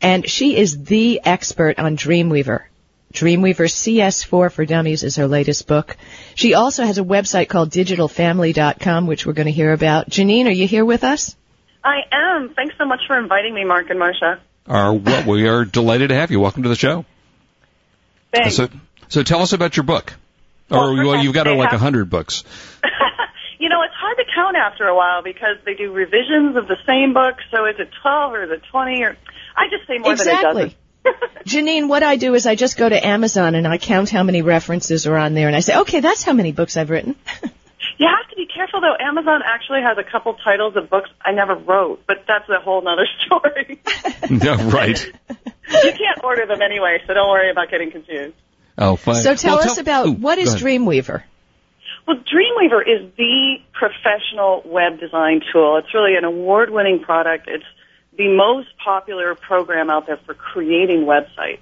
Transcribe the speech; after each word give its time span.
and 0.03 0.29
she 0.29 0.57
is 0.57 0.85
the 0.85 1.21
expert 1.25 1.79
on 1.79 1.97
Dreamweaver. 1.97 2.65
Dreamweaver 3.13 3.67
CS4 3.67 4.53
for 4.53 4.67
Dummies 4.67 5.03
is 5.03 5.17
her 5.17 5.27
latest 5.27 5.67
book. 5.67 5.97
She 6.35 6.53
also 6.53 6.85
has 6.85 6.99
a 6.99 7.03
website 7.05 7.49
called 7.49 7.71
digitalfamily.com, 7.71 9.07
which 9.07 9.25
we're 9.25 9.33
going 9.33 9.47
to 9.47 9.53
hear 9.53 9.73
about. 9.73 10.11
Janine, 10.11 10.47
are 10.47 10.51
you 10.51 10.67
here 10.67 10.85
with 10.85 11.03
us? 11.03 11.35
I 11.83 12.01
am. 12.13 12.51
Thanks 12.51 12.75
so 12.77 12.85
much 12.85 13.01
for 13.07 13.19
inviting 13.19 13.55
me, 13.55 13.65
Mark 13.65 13.89
and 13.89 13.99
Marcia. 13.99 14.41
Our, 14.69 14.93
what 14.95 15.27
we 15.27 15.47
are 15.49 15.65
delighted 15.65 16.09
to 16.09 16.15
have 16.17 16.31
you. 16.31 16.41
Welcome 16.41 16.65
to 16.65 16.69
the 16.69 16.77
show. 16.77 17.05
Thanks. 18.33 18.57
So, 18.57 18.69
so 19.09 19.23
tell 19.23 19.43
us 19.43 19.53
about 19.53 19.77
your 19.77 19.85
book. 19.85 20.13
Well, 20.69 20.89
or 20.89 21.05
well, 21.05 21.23
you've 21.23 21.35
got 21.35 21.45
they 21.45 21.57
like 21.57 21.69
a 21.69 21.73
have- 21.73 21.81
hundred 21.81 22.11
books. 22.11 22.43
you 23.59 23.69
know, 23.69 23.83
it's 23.83 23.95
hard 23.95 24.17
to 24.17 24.25
count 24.35 24.57
after 24.57 24.85
a 24.87 24.97
while 24.97 25.23
because 25.23 25.57
they 25.65 25.75
do 25.75 25.93
revisions 25.93 26.57
of 26.57 26.67
the 26.67 26.77
same 26.87 27.15
book. 27.15 27.37
So 27.53 27.67
is 27.67 27.77
it 27.79 27.91
12 28.03 28.33
or 28.33 28.43
is 28.45 28.51
it 28.51 28.63
20 28.71 29.05
or 29.05 29.17
I 29.57 29.69
just 29.71 29.87
say 29.87 29.99
more 29.99 30.17
than 30.17 30.27
a 30.27 30.31
exactly. 30.31 30.63
dozen. 30.63 30.77
Janine, 31.47 31.89
what 31.89 32.03
I 32.03 32.17
do 32.17 32.35
is 32.35 32.47
I 32.47 32.57
just 32.57 32.77
go 32.77 32.89
to 32.89 33.07
Amazon 33.07 33.55
and 33.55 33.67
I 33.67 33.79
count 33.79 34.11
how 34.11 34.25
many 34.25 34.43
references 34.43 35.07
are 35.07 35.17
on 35.17 35.35
there 35.35 35.47
and 35.47 35.55
I 35.55 35.61
say, 35.61 35.79
okay, 35.79 36.01
that's 36.01 36.25
how 36.25 36.33
many 36.33 36.51
books 36.51 36.77
I've 36.77 36.91
written. 36.91 37.15
You 38.77 38.83
have 38.83 38.99
to 38.99 38.99
be 38.99 39.21
careful 39.21 39.25
though. 39.25 39.33
Amazon 39.33 39.43
actually 39.45 39.83
has 39.83 39.99
a 39.99 40.11
couple 40.11 40.35
titles 40.35 40.77
of 40.77 40.91
books 40.91 41.11
I 41.21 41.33
never 41.33 41.55
wrote, 41.55 42.03
but 42.07 42.25
that's 42.27 42.49
a 42.49 42.61
whole 42.61 42.83
nother 42.83 43.07
story. 43.27 43.81
no, 44.31 44.57
right. 44.71 45.05
you 45.05 45.93
can't 45.93 46.25
order 46.25 46.47
them 46.47 46.63
anyway, 46.63 46.99
so 47.07 47.15
don't 47.15 47.29
worry 47.29 47.51
about 47.51 47.71
getting 47.71 47.91
confused. 47.91 48.35
Oh, 48.79 48.97
fine. 48.97 49.15
So 49.17 49.35
tell 49.35 49.57
Well, 49.57 49.65
us 49.71 49.79
about 49.79 50.07
Ooh, 50.07 50.13
what 50.13 50.39
is. 50.39 50.55
Dreamweaver? 50.57 51.23
Well, 52.07 52.19
Dreamweaver 52.19 52.83
is 52.83 53.11
the 53.17 53.57
professional 53.73 54.63
web 54.65 55.01
design 55.01 55.41
tool. 55.53 55.79
It's 55.79 55.93
really 55.95 56.15
an 56.17 56.25
award-winning 56.25 57.01
product. 57.01 57.49
It's 57.49 57.65
the 58.17 58.29
most 58.29 58.69
popular 58.85 59.35
program 59.35 59.91
out 59.91 60.07
there 60.07 60.19
for 60.25 60.35
creating 60.35 61.01
websites. 61.07 61.61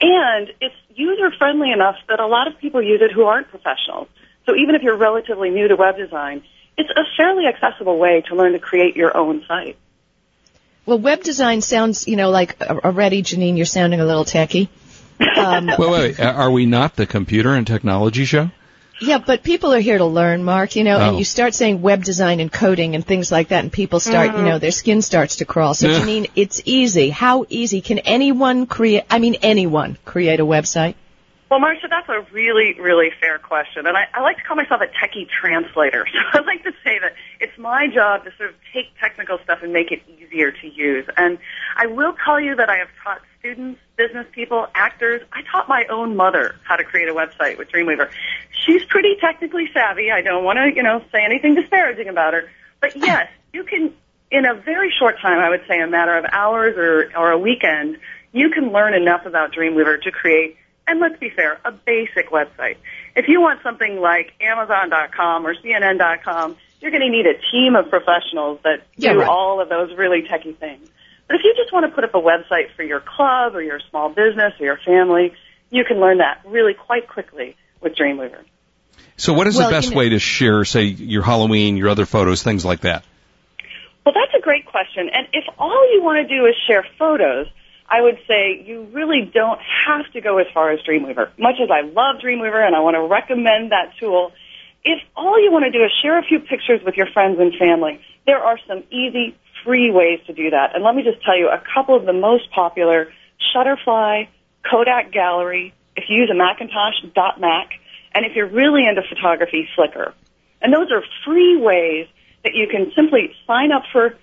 And 0.00 0.48
it's 0.60 0.74
user-friendly 0.94 1.70
enough 1.72 1.96
that 2.08 2.20
a 2.20 2.26
lot 2.26 2.48
of 2.48 2.58
people 2.58 2.82
use 2.82 3.00
it 3.02 3.12
who 3.12 3.24
aren't 3.24 3.48
professionals. 3.48 4.08
So 4.46 4.54
even 4.56 4.74
if 4.74 4.82
you're 4.82 4.96
relatively 4.96 5.50
new 5.50 5.68
to 5.68 5.76
web 5.76 5.96
design, 5.96 6.42
it's 6.76 6.90
a 6.90 7.04
fairly 7.16 7.46
accessible 7.46 7.98
way 7.98 8.22
to 8.28 8.34
learn 8.34 8.52
to 8.52 8.58
create 8.58 8.96
your 8.96 9.16
own 9.16 9.44
site. 9.46 9.76
Well, 10.84 10.98
web 10.98 11.22
design 11.22 11.60
sounds, 11.60 12.08
you 12.08 12.16
know, 12.16 12.30
like 12.30 12.56
uh, 12.60 12.80
already, 12.84 13.22
Janine, 13.22 13.56
you're 13.56 13.66
sounding 13.66 14.00
a 14.00 14.04
little 14.04 14.24
techie. 14.24 14.68
Um, 15.36 15.66
Wait, 15.78 15.78
wait, 15.78 16.18
wait. 16.18 16.20
Are 16.20 16.50
we 16.50 16.66
not 16.66 16.96
the 16.96 17.06
computer 17.06 17.54
and 17.54 17.66
technology 17.66 18.24
show? 18.24 18.50
yeah, 19.00 19.18
but 19.18 19.42
people 19.42 19.72
are 19.72 19.80
here 19.80 19.98
to 19.98 20.04
learn, 20.04 20.44
Mark, 20.44 20.76
you 20.76 20.84
know, 20.84 20.96
Oh. 20.98 21.08
and 21.08 21.18
you 21.18 21.24
start 21.24 21.54
saying 21.54 21.82
web 21.82 22.04
design 22.04 22.38
and 22.40 22.52
coding 22.52 22.94
and 22.94 23.04
things 23.04 23.32
like 23.32 23.48
that, 23.48 23.62
and 23.64 23.72
people 23.72 23.98
start, 24.00 24.36
you 24.36 24.42
know, 24.42 24.58
their 24.58 24.70
skin 24.70 25.02
starts 25.02 25.36
to 25.36 25.44
crawl. 25.44 25.74
So, 25.74 25.88
Yeah. 25.88 26.00
Janine, 26.00 26.30
it's 26.36 26.62
easy. 26.64 27.10
How 27.10 27.44
easy 27.48 27.80
can 27.80 27.98
anyone 28.00 28.66
create, 28.66 29.04
I 29.10 29.18
mean, 29.18 29.36
anyone 29.42 29.98
create 30.04 30.38
a 30.40 30.46
website? 30.46 30.94
Well, 31.52 31.60
Marcia, 31.60 31.86
that's 31.90 32.08
a 32.08 32.22
really, 32.32 32.80
really 32.80 33.10
fair 33.20 33.38
question. 33.38 33.86
And 33.86 33.94
I, 33.94 34.06
I 34.14 34.22
like 34.22 34.38
to 34.38 34.42
call 34.42 34.56
myself 34.56 34.80
a 34.80 34.86
techie 34.86 35.28
translator. 35.28 36.06
So 36.32 36.40
I 36.40 36.42
like 36.46 36.62
to 36.62 36.72
say 36.82 36.98
that 36.98 37.12
it's 37.40 37.58
my 37.58 37.88
job 37.88 38.24
to 38.24 38.30
sort 38.38 38.48
of 38.48 38.56
take 38.72 38.86
technical 38.98 39.38
stuff 39.44 39.58
and 39.62 39.70
make 39.70 39.92
it 39.92 40.00
easier 40.08 40.50
to 40.50 40.66
use. 40.66 41.04
And 41.18 41.36
I 41.76 41.88
will 41.88 42.14
tell 42.24 42.40
you 42.40 42.56
that 42.56 42.70
I 42.70 42.78
have 42.78 42.88
taught 43.04 43.20
students, 43.38 43.80
business 43.98 44.26
people, 44.32 44.66
actors. 44.74 45.20
I 45.30 45.42
taught 45.42 45.68
my 45.68 45.84
own 45.90 46.16
mother 46.16 46.56
how 46.64 46.76
to 46.76 46.84
create 46.84 47.10
a 47.10 47.12
website 47.12 47.58
with 47.58 47.70
Dreamweaver. 47.70 48.08
She's 48.64 48.82
pretty 48.86 49.16
technically 49.20 49.68
savvy. 49.74 50.10
I 50.10 50.22
don't 50.22 50.44
want 50.44 50.56
to, 50.56 50.74
you 50.74 50.82
know, 50.82 51.04
say 51.12 51.22
anything 51.22 51.54
disparaging 51.54 52.08
about 52.08 52.32
her. 52.32 52.50
But 52.80 52.96
yes, 52.96 53.28
you 53.52 53.64
can, 53.64 53.92
in 54.30 54.46
a 54.46 54.54
very 54.54 54.90
short 54.98 55.20
time, 55.20 55.38
I 55.38 55.50
would 55.50 55.64
say 55.68 55.82
a 55.82 55.86
matter 55.86 56.16
of 56.16 56.24
hours 56.32 56.78
or, 56.78 57.12
or 57.14 57.30
a 57.30 57.38
weekend, 57.38 57.98
you 58.32 58.48
can 58.48 58.72
learn 58.72 58.94
enough 58.94 59.26
about 59.26 59.52
Dreamweaver 59.52 60.00
to 60.00 60.10
create 60.10 60.56
and 60.86 61.00
let's 61.00 61.18
be 61.18 61.30
fair, 61.30 61.58
a 61.64 61.72
basic 61.72 62.30
website. 62.30 62.76
If 63.14 63.26
you 63.28 63.40
want 63.40 63.62
something 63.62 64.00
like 64.00 64.32
Amazon.com 64.40 65.46
or 65.46 65.54
CNN.com, 65.54 66.56
you're 66.80 66.90
going 66.90 67.02
to 67.02 67.08
need 67.10 67.26
a 67.26 67.34
team 67.52 67.76
of 67.76 67.88
professionals 67.88 68.58
that 68.64 68.82
Yeah, 68.96 69.12
do 69.12 69.20
right. 69.20 69.28
all 69.28 69.60
of 69.60 69.68
those 69.68 69.96
really 69.96 70.22
techy 70.28 70.52
things. 70.52 70.88
But 71.28 71.36
if 71.36 71.42
you 71.44 71.54
just 71.56 71.72
want 71.72 71.86
to 71.86 71.92
put 71.94 72.04
up 72.04 72.14
a 72.14 72.20
website 72.20 72.72
for 72.76 72.82
your 72.82 73.00
club 73.00 73.54
or 73.54 73.62
your 73.62 73.80
small 73.90 74.08
business 74.08 74.54
or 74.60 74.66
your 74.66 74.78
family, 74.84 75.32
you 75.70 75.84
can 75.84 76.00
learn 76.00 76.18
that 76.18 76.40
really 76.44 76.74
quite 76.74 77.08
quickly 77.08 77.56
with 77.80 77.94
Dreamweaver. 77.94 78.40
So, 79.16 79.32
what 79.32 79.46
is 79.46 79.56
Well, 79.56 79.68
the 79.68 79.72
best 79.74 79.88
you 79.90 79.94
know- 79.94 79.98
way 80.00 80.08
to 80.10 80.18
share, 80.18 80.64
say, 80.64 80.82
your 80.82 81.22
Halloween, 81.22 81.76
your 81.76 81.88
other 81.88 82.06
photos, 82.06 82.42
things 82.42 82.64
like 82.64 82.80
that? 82.80 83.04
Well, 84.04 84.14
that's 84.14 84.34
a 84.36 84.40
great 84.42 84.66
question. 84.66 85.08
And 85.10 85.28
if 85.32 85.44
all 85.58 85.94
you 85.94 86.02
want 86.02 86.26
to 86.26 86.34
do 86.36 86.44
is 86.46 86.54
share 86.66 86.84
photos, 86.98 87.46
I 87.92 88.00
would 88.00 88.18
say 88.26 88.64
you 88.64 88.88
really 88.90 89.30
don't 89.34 89.60
have 89.86 90.10
to 90.14 90.22
go 90.22 90.38
as 90.38 90.46
far 90.54 90.70
as 90.70 90.80
Dreamweaver. 90.80 91.28
Much 91.38 91.56
as 91.62 91.68
I 91.70 91.82
love 91.82 92.22
Dreamweaver 92.24 92.66
and 92.66 92.74
I 92.74 92.80
want 92.80 92.94
to 92.94 93.02
recommend 93.02 93.70
that 93.70 93.92
tool, 94.00 94.32
if 94.82 94.98
all 95.14 95.38
you 95.38 95.52
want 95.52 95.66
to 95.66 95.70
do 95.70 95.84
is 95.84 95.92
share 96.00 96.18
a 96.18 96.22
few 96.22 96.40
pictures 96.40 96.80
with 96.82 96.96
your 96.96 97.06
friends 97.12 97.38
and 97.38 97.54
family, 97.54 98.00
there 98.24 98.38
are 98.38 98.58
some 98.66 98.82
easy, 98.90 99.36
free 99.62 99.90
ways 99.90 100.20
to 100.26 100.32
do 100.32 100.48
that. 100.48 100.74
And 100.74 100.82
let 100.82 100.94
me 100.94 101.02
just 101.02 101.22
tell 101.22 101.36
you 101.36 101.50
a 101.50 101.62
couple 101.74 101.94
of 101.94 102.06
the 102.06 102.14
most 102.14 102.50
popular, 102.50 103.12
Shutterfly, 103.54 104.28
Kodak 104.68 105.12
Gallery, 105.12 105.74
if 105.94 106.04
you 106.08 106.16
use 106.16 106.30
a 106.30 106.34
Macintosh, 106.34 106.96
Dot 107.14 107.40
Mac, 107.40 107.72
and 108.14 108.24
if 108.24 108.34
you're 108.34 108.48
really 108.48 108.86
into 108.86 109.02
photography, 109.06 109.68
Flickr. 109.76 110.14
And 110.62 110.72
those 110.72 110.90
are 110.90 111.02
free 111.26 111.58
ways 111.58 112.06
that 112.42 112.54
you 112.54 112.68
can 112.68 112.90
simply 112.96 113.34
sign 113.46 113.70
up 113.70 113.82
for 113.92 114.16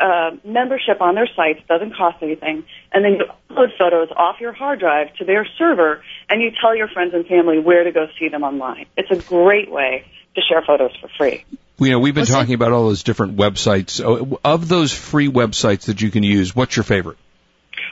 a, 0.00 0.04
a 0.04 0.38
membership 0.44 1.00
on 1.00 1.14
their 1.14 1.28
sites, 1.34 1.60
doesn't 1.68 1.94
cost 1.94 2.22
anything, 2.22 2.64
and 2.92 3.04
then 3.04 3.12
you 3.12 3.24
upload 3.50 3.76
photos 3.78 4.08
off 4.16 4.40
your 4.40 4.52
hard 4.52 4.80
drive 4.80 5.14
to 5.16 5.24
their 5.24 5.46
server, 5.58 6.02
and 6.28 6.40
you 6.42 6.50
tell 6.60 6.74
your 6.76 6.88
friends 6.88 7.14
and 7.14 7.26
family 7.26 7.58
where 7.58 7.84
to 7.84 7.92
go 7.92 8.06
see 8.18 8.28
them 8.28 8.42
online. 8.42 8.86
It's 8.96 9.10
a 9.10 9.28
great 9.28 9.70
way 9.70 10.04
to 10.34 10.40
share 10.42 10.62
photos 10.62 10.96
for 11.00 11.08
free. 11.16 11.44
You 11.78 11.90
know, 11.90 11.98
we've 11.98 12.14
been 12.14 12.22
What's 12.22 12.30
talking 12.30 12.54
about 12.54 12.72
all 12.72 12.88
those 12.88 13.02
different 13.02 13.36
websites. 13.36 14.04
Oh, 14.04 14.38
Of 14.44 14.68
those 14.68 14.92
free 14.92 15.28
websites 15.28 15.86
that 15.86 16.02
you 16.02 16.10
can 16.10 16.22
use, 16.22 16.54
what's 16.54 16.76
your 16.76 16.84
favorite? 16.84 17.16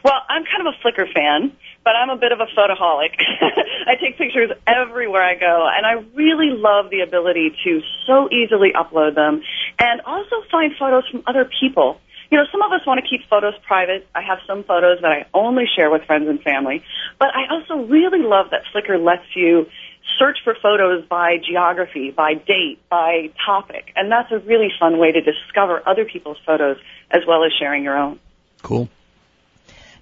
Well, 0.04 0.20
I'm 0.28 0.44
kind 0.44 0.66
of 0.66 0.74
a 0.74 0.86
Flickr 0.86 1.12
fan, 1.12 1.56
but 1.84 1.96
I'm 1.96 2.10
a 2.10 2.16
bit 2.16 2.32
of 2.32 2.40
a 2.40 2.46
photoholic. 2.46 3.16
I 3.86 3.94
take 3.94 4.18
pictures 4.18 4.50
everywhere 4.66 5.22
I 5.22 5.34
go, 5.36 5.66
and 5.74 5.86
I 5.86 6.04
really 6.14 6.50
love 6.50 6.90
the 6.90 7.00
ability 7.00 7.56
to 7.64 7.80
so 8.06 8.28
easily 8.30 8.72
upload 8.74 9.14
them 9.14 9.42
and 9.78 10.00
also 10.02 10.36
find 10.50 10.72
photos 10.78 11.04
from 11.10 11.22
other 11.26 11.48
people. 11.60 12.00
You 12.30 12.38
know, 12.38 12.44
some 12.52 12.60
of 12.60 12.72
us 12.72 12.86
want 12.86 13.00
to 13.02 13.08
keep 13.08 13.28
photos 13.28 13.54
private. 13.66 14.06
I 14.14 14.20
have 14.22 14.38
some 14.46 14.64
photos 14.64 15.00
that 15.00 15.10
I 15.10 15.26
only 15.32 15.64
share 15.74 15.90
with 15.90 16.02
friends 16.04 16.28
and 16.28 16.40
family, 16.42 16.82
but 17.18 17.28
I 17.28 17.54
also 17.54 17.86
really 17.86 18.20
love 18.20 18.50
that 18.50 18.62
Flickr 18.74 19.02
lets 19.02 19.24
you 19.34 19.66
search 20.18 20.38
for 20.44 20.54
photos 20.60 21.04
by 21.06 21.36
geography, 21.36 22.10
by 22.10 22.34
date, 22.34 22.80
by 22.90 23.30
topic, 23.44 23.92
and 23.96 24.10
that's 24.10 24.30
a 24.32 24.38
really 24.38 24.68
fun 24.78 24.98
way 24.98 25.12
to 25.12 25.20
discover 25.20 25.82
other 25.86 26.04
people's 26.04 26.38
photos 26.44 26.76
as 27.10 27.22
well 27.26 27.44
as 27.44 27.52
sharing 27.58 27.84
your 27.84 27.96
own. 27.96 28.18
Cool. 28.62 28.88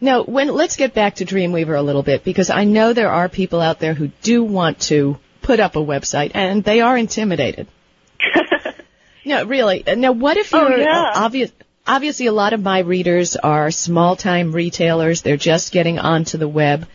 Now, 0.00 0.25
when 0.25 0.49
let's 0.49 0.76
get 0.76 0.94
back 0.94 1.17
to 1.17 1.25
Dreamweaver 1.25 1.79
a 1.79 1.82
little 1.82 2.02
bit 2.02 2.25
because 2.25 2.50
I 2.50 2.64
know 2.64 2.93
there 2.93 3.11
are 3.11 3.29
people 3.29 3.61
out 3.61 3.79
there 3.79 3.94
who 3.94 4.08
do 4.22 4.44
want 4.44 4.81
to 4.82 5.19
put 5.43 5.61
up 5.61 5.76
a 5.76 5.81
website 5.81 6.32
and 6.34 6.62
they 6.62 6.81
are 6.81 6.96
intimidated. 6.99 7.69
no, 9.26 9.44
really. 9.44 9.82
Now, 9.96 10.12
what 10.12 10.37
if 10.38 10.55
Oh, 10.55 10.69
you're 10.69 10.78
yeah. 10.78 11.12
obvious? 11.14 11.52
Obviously, 11.87 12.26
a 12.26 12.32
lot 12.32 12.52
of 12.52 12.62
my 12.62 12.78
readers 12.81 13.37
are 13.37 13.70
small-time 13.70 14.52
retailers. 14.52 15.23
They're 15.23 15.37
just 15.37 15.73
getting 15.73 15.99
onto 15.99 16.38
the 16.38 16.49
web. 16.49 16.88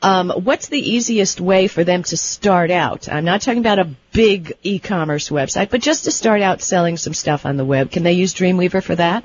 Um, 0.00 0.30
what's 0.30 0.68
the 0.68 0.78
easiest 0.78 1.40
way 1.40 1.66
for 1.66 1.82
them 1.82 2.04
to 2.04 2.16
start 2.16 2.70
out? 2.70 3.08
I'm 3.08 3.24
not 3.24 3.40
talking 3.40 3.58
about 3.58 3.80
a 3.80 3.90
big 4.12 4.52
e-commerce 4.62 5.28
website, 5.30 5.70
but 5.70 5.80
just 5.80 6.04
to 6.04 6.12
start 6.12 6.40
out 6.40 6.60
selling 6.62 6.96
some 6.96 7.14
stuff 7.14 7.46
on 7.46 7.56
the 7.56 7.64
web. 7.64 7.90
Can 7.90 8.04
they 8.04 8.12
use 8.12 8.32
Dreamweaver 8.34 8.80
for 8.82 8.94
that? 8.94 9.24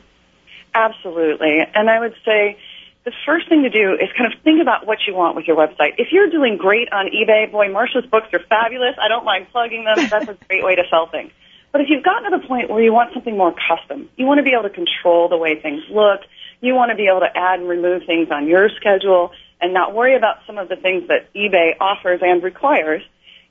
Absolutely. 0.74 1.60
And 1.76 1.90
I 1.90 2.00
would 2.00 2.16
say 2.26 2.58
the 3.06 3.12
first 3.26 3.50
thing 3.50 3.64
to 3.64 3.70
do 3.70 3.94
is 3.94 4.10
kind 4.18 4.34
of 4.34 4.40
think 4.42 4.62
about 4.62 4.88
what 4.88 4.98
you 5.06 5.14
want 5.14 5.36
with 5.36 5.46
your 5.48 5.58
website. 5.58 5.94
If 6.00 6.08
you're 6.12 6.30
doing 6.32 6.58
great 6.58 6.92
on 6.92 7.08
eBay, 7.08 7.52
boy, 7.52 7.70
Marcia's 7.72 8.06
books 8.08 8.28
are 8.34 8.40
fabulous. 8.40 8.96
I 9.00 9.10
don't 9.10 9.26
mind 9.26 9.48
plugging 9.52 9.84
them. 9.86 10.08
That's 10.10 10.28
a 10.30 10.38
great 10.48 10.64
way 10.64 10.76
to 10.76 10.84
sell 10.90 11.08
things. 11.08 11.32
But 11.74 11.82
if 11.82 11.88
you've 11.90 12.04
gotten 12.04 12.32
to 12.32 12.38
the 12.38 12.48
point 12.48 12.70
where 12.70 12.82
you 12.82 12.94
want 12.94 13.14
something 13.14 13.36
more 13.36 13.52
custom, 13.52 14.08
you 14.16 14.28
want 14.28 14.38
to 14.38 14.44
be 14.44 14.52
able 14.52 14.70
to 14.70 14.70
control 14.70 15.28
the 15.28 15.38
way 15.38 15.60
things 15.60 15.82
look, 15.90 16.22
you 16.62 16.76
want 16.76 16.92
to 16.92 16.96
be 16.96 17.08
able 17.10 17.22
to 17.22 17.36
add 17.36 17.60
and 17.60 17.68
remove 17.68 18.04
things 18.06 18.30
on 18.32 18.48
your 18.48 18.70
schedule 18.70 19.32
and 19.60 19.74
not 19.74 19.94
worry 19.94 20.16
about 20.16 20.38
some 20.46 20.60
of 20.60 20.70
the 20.70 20.76
things 20.76 21.08
that 21.08 21.34
eBay 21.34 21.72
offers 21.82 22.22
and 22.22 22.44
requires, 22.44 23.02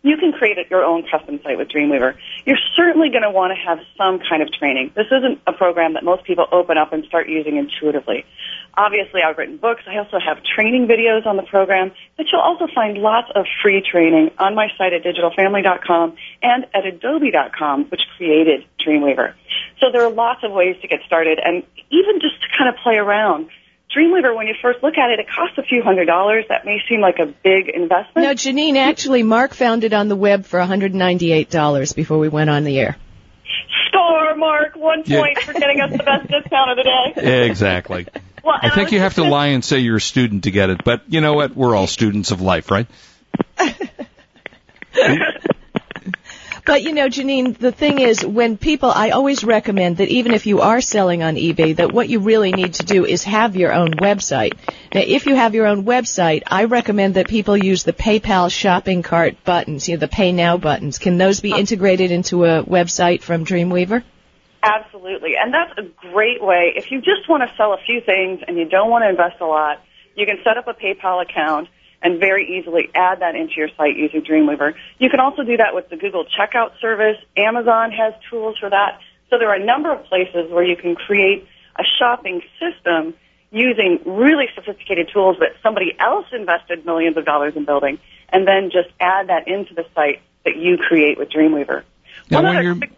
you 0.02 0.16
can 0.16 0.32
create 0.32 0.56
your 0.70 0.84
own 0.84 1.04
custom 1.10 1.40
site 1.42 1.58
with 1.58 1.68
Dreamweaver. 1.68 2.14
You're 2.44 2.62
certainly 2.76 3.10
going 3.10 3.22
to 3.22 3.30
want 3.30 3.52
to 3.56 3.60
have 3.66 3.80
some 3.98 4.20
kind 4.20 4.40
of 4.40 4.52
training. 4.52 4.92
This 4.94 5.06
isn't 5.10 5.40
a 5.46 5.52
program 5.52 5.94
that 5.94 6.04
most 6.04 6.24
people 6.24 6.46
open 6.52 6.78
up 6.78 6.92
and 6.92 7.04
start 7.06 7.28
using 7.28 7.56
intuitively. 7.56 8.24
Obviously, 8.74 9.20
I've 9.22 9.36
written 9.36 9.58
books. 9.58 9.82
I 9.86 9.98
also 9.98 10.18
have 10.18 10.38
training 10.42 10.88
videos 10.88 11.26
on 11.26 11.36
the 11.36 11.42
program, 11.42 11.92
but 12.16 12.26
you'll 12.32 12.40
also 12.40 12.66
find 12.74 12.96
lots 12.96 13.28
of 13.34 13.44
free 13.62 13.82
training 13.82 14.30
on 14.38 14.54
my 14.54 14.68
site 14.78 14.92
at 14.94 15.02
digitalfamily.com 15.04 16.16
and 16.42 16.66
at 16.72 16.86
adobe.com, 16.86 17.84
which 17.90 18.00
created 18.16 18.64
Dreamweaver. 18.84 19.34
So 19.80 19.86
there 19.92 20.02
are 20.04 20.10
lots 20.10 20.42
of 20.42 20.52
ways 20.52 20.76
to 20.80 20.88
get 20.88 21.00
started 21.06 21.38
and 21.44 21.64
even 21.90 22.20
just 22.20 22.40
to 22.42 22.48
kind 22.56 22.70
of 22.70 22.76
play 22.82 22.96
around. 22.96 23.48
Dreamweaver, 23.94 24.34
when 24.34 24.46
you 24.46 24.54
first 24.62 24.82
look 24.82 24.96
at 24.96 25.10
it, 25.10 25.18
it 25.20 25.26
costs 25.28 25.58
a 25.58 25.62
few 25.62 25.82
hundred 25.82 26.06
dollars. 26.06 26.46
That 26.48 26.64
may 26.64 26.78
seem 26.88 27.00
like 27.02 27.18
a 27.18 27.26
big 27.26 27.68
investment. 27.68 28.26
No, 28.26 28.32
Janine, 28.32 28.76
actually, 28.76 29.22
Mark 29.22 29.52
found 29.52 29.84
it 29.84 29.92
on 29.92 30.08
the 30.08 30.16
web 30.16 30.46
for 30.46 30.58
$198 30.58 31.94
before 31.94 32.18
we 32.18 32.28
went 32.30 32.48
on 32.48 32.64
the 32.64 32.78
air. 32.78 32.96
Score, 33.88 34.34
Mark, 34.36 34.76
one 34.76 35.02
Yeah. 35.04 35.20
point 35.20 35.38
for 35.40 35.52
getting 35.52 35.82
us 35.82 35.90
the 35.92 35.98
best 36.02 36.26
discount 36.26 36.70
of 36.70 36.76
the 36.78 36.84
day. 36.84 37.44
Exactly. 37.46 38.06
Well, 38.44 38.58
I 38.60 38.70
think 38.70 38.92
you 38.92 38.98
have 38.98 39.14
to 39.14 39.24
lie 39.24 39.48
and 39.48 39.64
say 39.64 39.78
you're 39.78 39.96
a 39.96 40.00
student 40.00 40.44
to 40.44 40.50
get 40.50 40.70
it, 40.70 40.82
but 40.84 41.02
you 41.08 41.20
know 41.20 41.34
what? 41.34 41.54
We're 41.54 41.76
all 41.76 41.86
students 41.86 42.30
of 42.30 42.40
life, 42.40 42.70
right? 42.70 42.86
But 46.64 46.84
you 46.84 46.92
know, 46.92 47.08
Janine, 47.08 47.58
the 47.58 47.72
thing 47.72 47.98
is, 47.98 48.24
when 48.24 48.56
people, 48.56 48.90
I 48.90 49.10
always 49.10 49.42
recommend 49.42 49.96
that 49.96 50.08
even 50.08 50.32
if 50.32 50.46
you 50.46 50.60
are 50.60 50.80
selling 50.80 51.22
on 51.22 51.34
eBay, 51.34 51.74
that 51.76 51.92
what 51.92 52.08
you 52.08 52.20
really 52.20 52.52
need 52.52 52.74
to 52.74 52.84
do 52.84 53.04
is 53.04 53.24
have 53.24 53.56
your 53.56 53.72
own 53.72 53.90
website. 53.90 54.52
Now, 54.94 55.02
if 55.04 55.26
you 55.26 55.34
have 55.34 55.56
your 55.56 55.66
own 55.66 55.84
website, 55.84 56.44
I 56.46 56.64
recommend 56.64 57.14
that 57.14 57.26
people 57.26 57.56
use 57.56 57.82
the 57.82 57.92
PayPal 57.92 58.50
shopping 58.50 59.02
cart 59.02 59.42
buttons, 59.44 59.88
you 59.88 59.96
know, 59.96 60.00
the 60.00 60.08
Pay 60.08 60.30
Now 60.30 60.56
buttons. 60.56 60.98
Can 60.98 61.18
those 61.18 61.40
be 61.40 61.50
integrated 61.50 62.12
into 62.12 62.44
a 62.44 62.62
website 62.62 63.22
from 63.22 63.44
Dreamweaver? 63.44 64.04
Absolutely. 64.62 65.34
And 65.36 65.52
that's 65.52 65.72
a 65.78 65.82
great 66.12 66.42
way. 66.42 66.72
If 66.76 66.90
you 66.90 67.00
just 67.00 67.28
want 67.28 67.48
to 67.48 67.56
sell 67.56 67.72
a 67.72 67.78
few 67.84 68.00
things 68.00 68.40
and 68.46 68.56
you 68.56 68.68
don't 68.68 68.90
want 68.90 69.02
to 69.02 69.08
invest 69.08 69.40
a 69.40 69.46
lot, 69.46 69.82
you 70.14 70.26
can 70.26 70.38
set 70.44 70.56
up 70.56 70.68
a 70.68 70.74
PayPal 70.74 71.22
account 71.22 71.68
and 72.02 72.18
very 72.18 72.58
easily 72.58 72.90
add 72.94 73.20
that 73.20 73.34
into 73.34 73.54
your 73.56 73.68
site 73.76 73.96
using 73.96 74.22
Dreamweaver. 74.22 74.74
You 74.98 75.10
can 75.10 75.20
also 75.20 75.42
do 75.42 75.56
that 75.56 75.74
with 75.74 75.88
the 75.88 75.96
Google 75.96 76.24
checkout 76.24 76.80
service. 76.80 77.16
Amazon 77.36 77.92
has 77.92 78.14
tools 78.30 78.56
for 78.58 78.70
that. 78.70 79.00
So 79.30 79.38
there 79.38 79.48
are 79.48 79.56
a 79.56 79.64
number 79.64 79.92
of 79.92 80.04
places 80.04 80.50
where 80.50 80.64
you 80.64 80.76
can 80.76 80.94
create 80.94 81.46
a 81.78 81.84
shopping 81.98 82.42
system 82.60 83.14
using 83.50 84.00
really 84.04 84.46
sophisticated 84.54 85.10
tools 85.12 85.36
that 85.40 85.50
somebody 85.62 85.94
else 85.98 86.26
invested 86.32 86.84
millions 86.84 87.16
of 87.16 87.24
dollars 87.24 87.54
in 87.56 87.64
building 87.64 87.98
and 88.30 88.46
then 88.46 88.70
just 88.70 88.88
add 88.98 89.28
that 89.28 89.46
into 89.46 89.74
the 89.74 89.84
site 89.94 90.20
that 90.44 90.56
you 90.56 90.76
create 90.76 91.18
with 91.18 91.30
Dreamweaver. 91.30 91.82
Now, 92.30 92.38
One 92.38 92.44
when 92.44 92.56
other 92.56 92.62
you're, 92.62 92.76
quick 92.76 92.92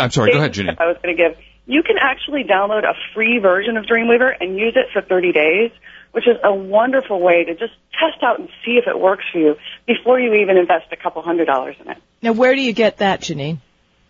I'm 0.00 0.10
sorry. 0.10 0.32
Go 0.32 0.38
ahead, 0.38 0.54
tip 0.54 0.66
Janine. 0.66 0.76
I 0.78 0.86
was 0.86 0.96
going 1.02 1.16
to 1.16 1.22
give. 1.22 1.36
You 1.66 1.82
can 1.82 1.96
actually 2.00 2.44
download 2.44 2.84
a 2.84 2.94
free 3.14 3.38
version 3.38 3.76
of 3.76 3.84
Dreamweaver 3.84 4.32
and 4.40 4.58
use 4.58 4.74
it 4.76 4.86
for 4.92 5.02
30 5.02 5.32
days, 5.32 5.70
which 6.12 6.26
is 6.26 6.36
a 6.42 6.52
wonderful 6.52 7.20
way 7.20 7.44
to 7.44 7.54
just 7.54 7.72
test 7.92 8.22
out 8.22 8.40
and 8.40 8.48
see 8.64 8.72
if 8.72 8.88
it 8.88 8.98
works 8.98 9.24
for 9.32 9.38
you 9.38 9.56
before 9.86 10.18
you 10.18 10.34
even 10.34 10.56
invest 10.56 10.86
a 10.92 10.96
couple 10.96 11.22
hundred 11.22 11.44
dollars 11.44 11.76
in 11.80 11.90
it. 11.90 11.98
Now, 12.22 12.32
where 12.32 12.54
do 12.54 12.60
you 12.60 12.72
get 12.72 12.98
that, 12.98 13.20
Janine? 13.20 13.58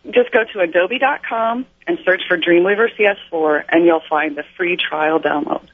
Just 0.06 0.32
go 0.32 0.40
to 0.54 0.60
adobe.com 0.60 1.66
and 1.86 1.98
search 2.04 2.22
for 2.26 2.38
Dreamweaver 2.38 2.88
CS4 2.98 3.64
and 3.68 3.84
you'll 3.84 4.02
find 4.08 4.36
the 4.36 4.44
free 4.56 4.76
trial 4.78 5.20
download. 5.20 5.66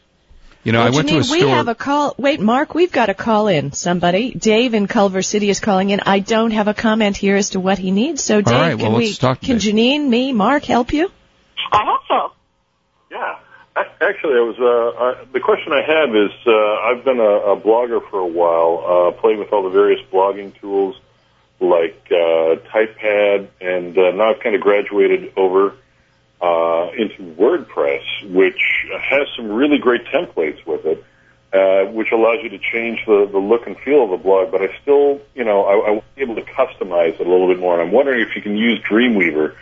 You 0.67 0.73
know, 0.73 0.81
Well, 0.81 0.89
I 0.93 0.97
went 0.97 1.09
to 1.11 1.19
a 1.19 1.21
Janine, 1.21 1.31
we 1.31 1.39
store. 1.43 1.55
have 1.55 1.69
a 1.69 1.77
call. 1.77 2.17
Wait, 2.19 2.41
Mark, 2.41 2.75
we've 2.75 2.91
got 2.91 3.09
a 3.09 3.15
call 3.15 3.47
in. 3.47 3.71
Somebody, 3.71 4.33
Dave 4.33 4.75
in 4.75 4.89
Culver 4.89 5.23
City 5.23 5.49
is 5.49 5.61
calling 5.61 5.91
in. 5.91 6.01
I 6.01 6.19
don't 6.19 6.51
have 6.51 6.67
a 6.67 6.75
comment 6.75 7.17
here 7.17 7.37
as 7.37 7.51
to 7.51 7.61
what 7.61 7.79
he 7.79 7.93
needs. 7.93 8.25
So, 8.25 8.41
Dave, 8.41 8.53
right, 8.53 8.75
well, 8.75 8.87
can 8.87 8.93
let's 8.95 9.11
we, 9.11 9.15
talk 9.15 9.39
to 9.39 9.47
can 9.47 9.59
Dave. 9.59 9.75
Janine, 9.75 10.09
me, 10.09 10.33
Mark 10.33 10.65
help 10.65 10.93
you? 10.93 11.09
I 11.71 11.85
hope 11.87 12.01
so. 12.09 12.33
Yeah. 13.13 13.39
A- 13.77 14.05
Actually, 14.05 14.39
I 14.39 14.43
was 14.43 14.57
uh, 14.59 15.23
I, 15.23 15.25
the 15.33 15.39
question 15.39 15.73
I 15.73 15.83
have 15.87 16.11
is 16.17 16.33
uh, 16.49 16.53
I've 16.89 17.05
been 17.05 17.21
a, 17.21 17.53
a 17.53 17.61
blogger 17.61 18.01
for 18.11 18.19
a 18.19 18.27
while, 18.27 19.13
uh, 19.15 19.21
playing 19.21 19.39
with 19.39 19.53
all 19.53 19.63
the 19.63 19.71
various 19.71 20.01
blogging 20.13 20.53
tools 20.61 20.97
like 21.61 22.09
uh, 22.11 22.57
TypePad, 22.75 23.49
and 23.61 23.97
uh, 23.97 24.11
now 24.11 24.35
I've 24.35 24.41
kind 24.43 24.57
of 24.57 24.63
graduated 24.63 25.33
over 25.37 25.75
uh, 26.41 26.91
into 26.97 27.35
WordPress, 27.35 28.33
which 28.33 28.61
has 29.01 29.27
some 29.37 29.51
really 29.51 29.79
great 29.79 30.05
templates 30.07 30.65
with 30.67 30.85
it, 30.85 31.05
uh, 31.53 31.91
which 31.93 32.09
allows 32.13 32.39
you 32.43 32.51
to 32.51 32.59
change 32.59 33.01
the, 33.07 33.29
the 33.31 33.39
look 33.39 33.67
and 33.67 33.79
feel 33.79 34.05
of 34.05 34.11
the 34.11 34.17
blog. 34.17 34.51
But 34.51 34.63
I 34.63 34.77
still, 34.83 35.21
you 35.35 35.45
know, 35.45 35.65
I, 35.65 35.73
I 35.73 35.91
want 35.93 36.05
to 36.05 36.17
be 36.17 36.23
able 36.23 36.35
to 36.37 36.43
customize 36.43 37.19
it 37.21 37.27
a 37.27 37.31
little 37.31 37.49
bit 37.49 37.59
more, 37.59 37.79
and 37.79 37.89
I'm 37.89 37.93
wondering 37.93 38.21
if 38.21 38.37
you 38.37 38.43
can 38.43 38.57
use 38.57 38.81
Dreamweaver 38.83 39.55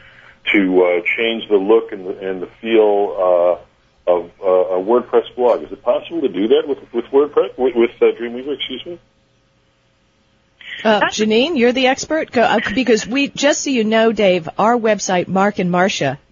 to 0.52 0.84
uh, 0.84 1.00
change 1.16 1.48
the 1.48 1.56
look 1.56 1.92
and 1.92 2.06
the, 2.06 2.18
and 2.18 2.42
the 2.42 2.46
feel 2.60 3.60
uh, 4.06 4.10
of 4.10 4.30
uh, 4.42 4.46
a 4.46 4.82
WordPress 4.82 5.34
blog. 5.34 5.62
Is 5.62 5.72
it 5.72 5.82
possible 5.82 6.20
to 6.22 6.28
do 6.28 6.48
that 6.48 6.64
with 6.66 6.78
with 6.92 7.06
WordPress 7.06 7.56
with, 7.56 7.74
with 7.74 7.90
uh, 8.02 8.06
Dreamweaver? 8.18 8.54
Excuse 8.54 8.84
me. 8.84 8.98
Uh, 10.82 11.00
Janine, 11.02 11.56
you're 11.56 11.72
the 11.72 11.86
expert. 11.86 12.30
Go, 12.30 12.42
uh, 12.42 12.60
because 12.74 13.06
we, 13.06 13.28
just 13.28 13.62
so 13.62 13.70
you 13.70 13.84
know, 13.84 14.12
Dave, 14.12 14.48
our 14.58 14.76
website, 14.76 15.26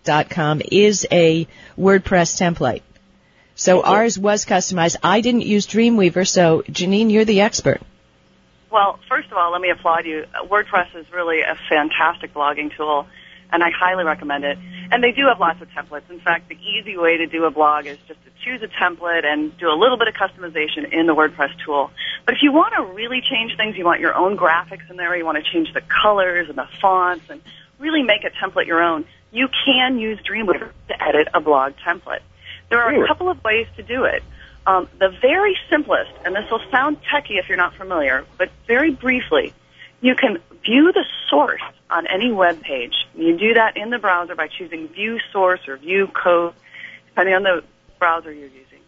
markandmarsha.com, 0.04 0.62
is 0.70 1.06
a 1.10 1.46
WordPress 1.78 2.36
template. 2.38 2.82
So 3.54 3.80
Okay. 3.80 3.90
ours 3.90 4.18
was 4.18 4.44
customized. 4.44 4.96
I 5.02 5.20
didn't 5.20 5.42
use 5.42 5.66
Dreamweaver, 5.66 6.26
so 6.26 6.62
Janine, 6.70 7.10
you're 7.10 7.24
the 7.24 7.42
expert. 7.42 7.80
Well, 8.70 8.98
first 9.08 9.30
of 9.30 9.36
all, 9.36 9.52
let 9.52 9.60
me 9.60 9.70
applaud 9.70 10.06
you. 10.06 10.24
WordPress 10.48 10.96
is 10.96 11.06
really 11.12 11.42
a 11.42 11.54
fantastic 11.68 12.32
blogging 12.32 12.74
tool, 12.74 13.06
and 13.52 13.62
I 13.62 13.70
highly 13.70 14.04
recommend 14.04 14.44
it. 14.44 14.58
And 14.90 15.04
they 15.04 15.12
do 15.12 15.26
have 15.26 15.38
lots 15.38 15.60
of 15.60 15.68
templates. 15.70 16.10
In 16.10 16.20
fact, 16.20 16.48
the 16.48 16.56
easy 16.56 16.96
way 16.96 17.18
to 17.18 17.26
do 17.26 17.44
a 17.44 17.50
blog 17.50 17.86
is 17.86 17.98
just 18.08 18.20
to 18.24 18.30
choose 18.42 18.62
a 18.62 18.68
template 18.68 19.26
and 19.26 19.56
do 19.58 19.68
a 19.68 19.76
little 19.76 19.98
bit 19.98 20.08
of 20.08 20.14
customization 20.14 20.90
in 20.90 21.06
the 21.06 21.14
WordPress 21.14 21.50
tool. 21.64 21.90
But 22.24 22.34
if 22.34 22.42
you 22.42 22.52
want 22.52 22.74
to 22.74 22.82
really 22.94 23.20
change 23.20 23.56
things, 23.56 23.76
you 23.76 23.84
want 23.84 24.00
your 24.00 24.14
own 24.14 24.38
graphics 24.38 24.88
in 24.88 24.96
there, 24.96 25.14
you 25.14 25.26
want 25.26 25.42
to 25.44 25.52
change 25.52 25.72
the 25.74 25.82
colors 25.82 26.48
and 26.48 26.56
the 26.56 26.66
fonts 26.80 27.28
and 27.28 27.42
really 27.78 28.02
make 28.02 28.24
a 28.24 28.30
template 28.30 28.66
your 28.66 28.82
own, 28.82 29.04
you 29.32 29.48
can 29.64 29.98
use 29.98 30.18
Dreamweaver 30.20 30.70
to 30.88 31.02
edit 31.02 31.28
a 31.34 31.40
blog 31.40 31.72
template. 31.84 32.20
There 32.68 32.80
are 32.80 33.04
a 33.04 33.06
couple 33.06 33.28
of 33.28 33.42
ways 33.42 33.66
to 33.76 33.82
do 33.82 34.04
it. 34.04 34.22
Um, 34.66 34.88
the 34.98 35.08
very 35.20 35.56
simplest, 35.68 36.12
and 36.24 36.36
this 36.36 36.48
will 36.50 36.62
sound 36.70 36.98
techy 37.10 37.34
if 37.34 37.48
you're 37.48 37.58
not 37.58 37.74
familiar, 37.74 38.24
but 38.38 38.50
very 38.66 38.92
briefly, 38.92 39.52
you 40.00 40.14
can 40.14 40.38
view 40.64 40.92
the 40.92 41.04
source 41.28 41.62
on 41.90 42.06
any 42.06 42.30
web 42.30 42.62
page. 42.62 42.94
You 43.14 43.36
do 43.36 43.54
that 43.54 43.76
in 43.76 43.90
the 43.90 43.98
browser 43.98 44.34
by 44.34 44.48
choosing 44.48 44.88
View 44.88 45.18
Source 45.32 45.66
or 45.66 45.76
View 45.76 46.08
Code, 46.08 46.54
depending 47.08 47.34
on 47.34 47.42
the 47.42 47.64
browser 47.98 48.32
you're 48.32 48.48
using. 48.48 48.80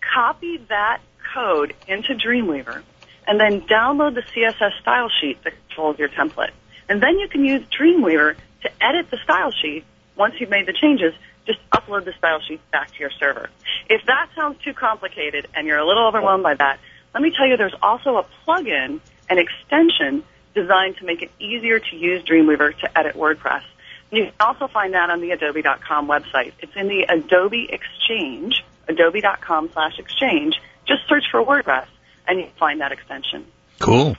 Copy 0.00 0.58
that 0.68 1.00
code 1.34 1.74
into 1.88 2.14
Dreamweaver, 2.14 2.82
and 3.26 3.40
then 3.40 3.62
download 3.62 4.14
the 4.14 4.22
CSS 4.22 4.80
style 4.80 5.10
sheet 5.20 5.42
that 5.42 5.54
controls 5.68 5.98
your 5.98 6.08
template. 6.08 6.50
And 6.88 7.02
then 7.02 7.18
you 7.18 7.28
can 7.28 7.44
use 7.44 7.66
Dreamweaver 7.66 8.36
to 8.66 8.84
edit 8.84 9.10
the 9.10 9.18
style 9.24 9.50
sheet 9.50 9.84
once 10.16 10.34
you've 10.38 10.50
made 10.50 10.66
the 10.66 10.72
changes. 10.72 11.14
Just 11.46 11.58
upload 11.70 12.04
the 12.04 12.12
style 12.12 12.40
sheet 12.40 12.60
back 12.70 12.90
to 12.92 12.98
your 12.98 13.10
server. 13.10 13.48
If 13.88 14.04
that 14.06 14.28
sounds 14.34 14.62
too 14.64 14.74
complicated 14.74 15.46
and 15.54 15.66
you're 15.66 15.78
a 15.78 15.86
little 15.86 16.06
overwhelmed 16.06 16.42
by 16.42 16.54
that, 16.54 16.80
let 17.14 17.22
me 17.22 17.32
tell 17.36 17.46
you 17.46 17.56
there's 17.56 17.74
also 17.82 18.16
a 18.16 18.26
plugin, 18.44 19.00
an 19.30 19.38
extension 19.38 20.24
designed 20.54 20.96
to 20.96 21.04
make 21.04 21.22
it 21.22 21.30
easier 21.38 21.78
to 21.78 21.96
use 21.96 22.22
Dreamweaver 22.24 22.76
to 22.80 22.98
edit 22.98 23.14
WordPress. 23.14 23.62
You 24.10 24.24
can 24.24 24.32
also 24.40 24.66
find 24.66 24.94
that 24.94 25.10
on 25.10 25.20
the 25.20 25.30
Adobe.com 25.32 26.08
website. 26.08 26.52
It's 26.60 26.74
in 26.74 26.88
the 26.88 27.06
Adobe 27.08 27.68
Exchange, 27.70 28.64
adobe.com 28.88 29.70
slash 29.72 29.98
exchange. 29.98 30.60
Just 30.86 31.06
search 31.08 31.24
for 31.30 31.44
WordPress 31.44 31.86
and 32.26 32.38
you 32.38 32.46
can 32.46 32.54
find 32.54 32.80
that 32.80 32.92
extension. 32.92 33.46
Cool. 33.78 34.16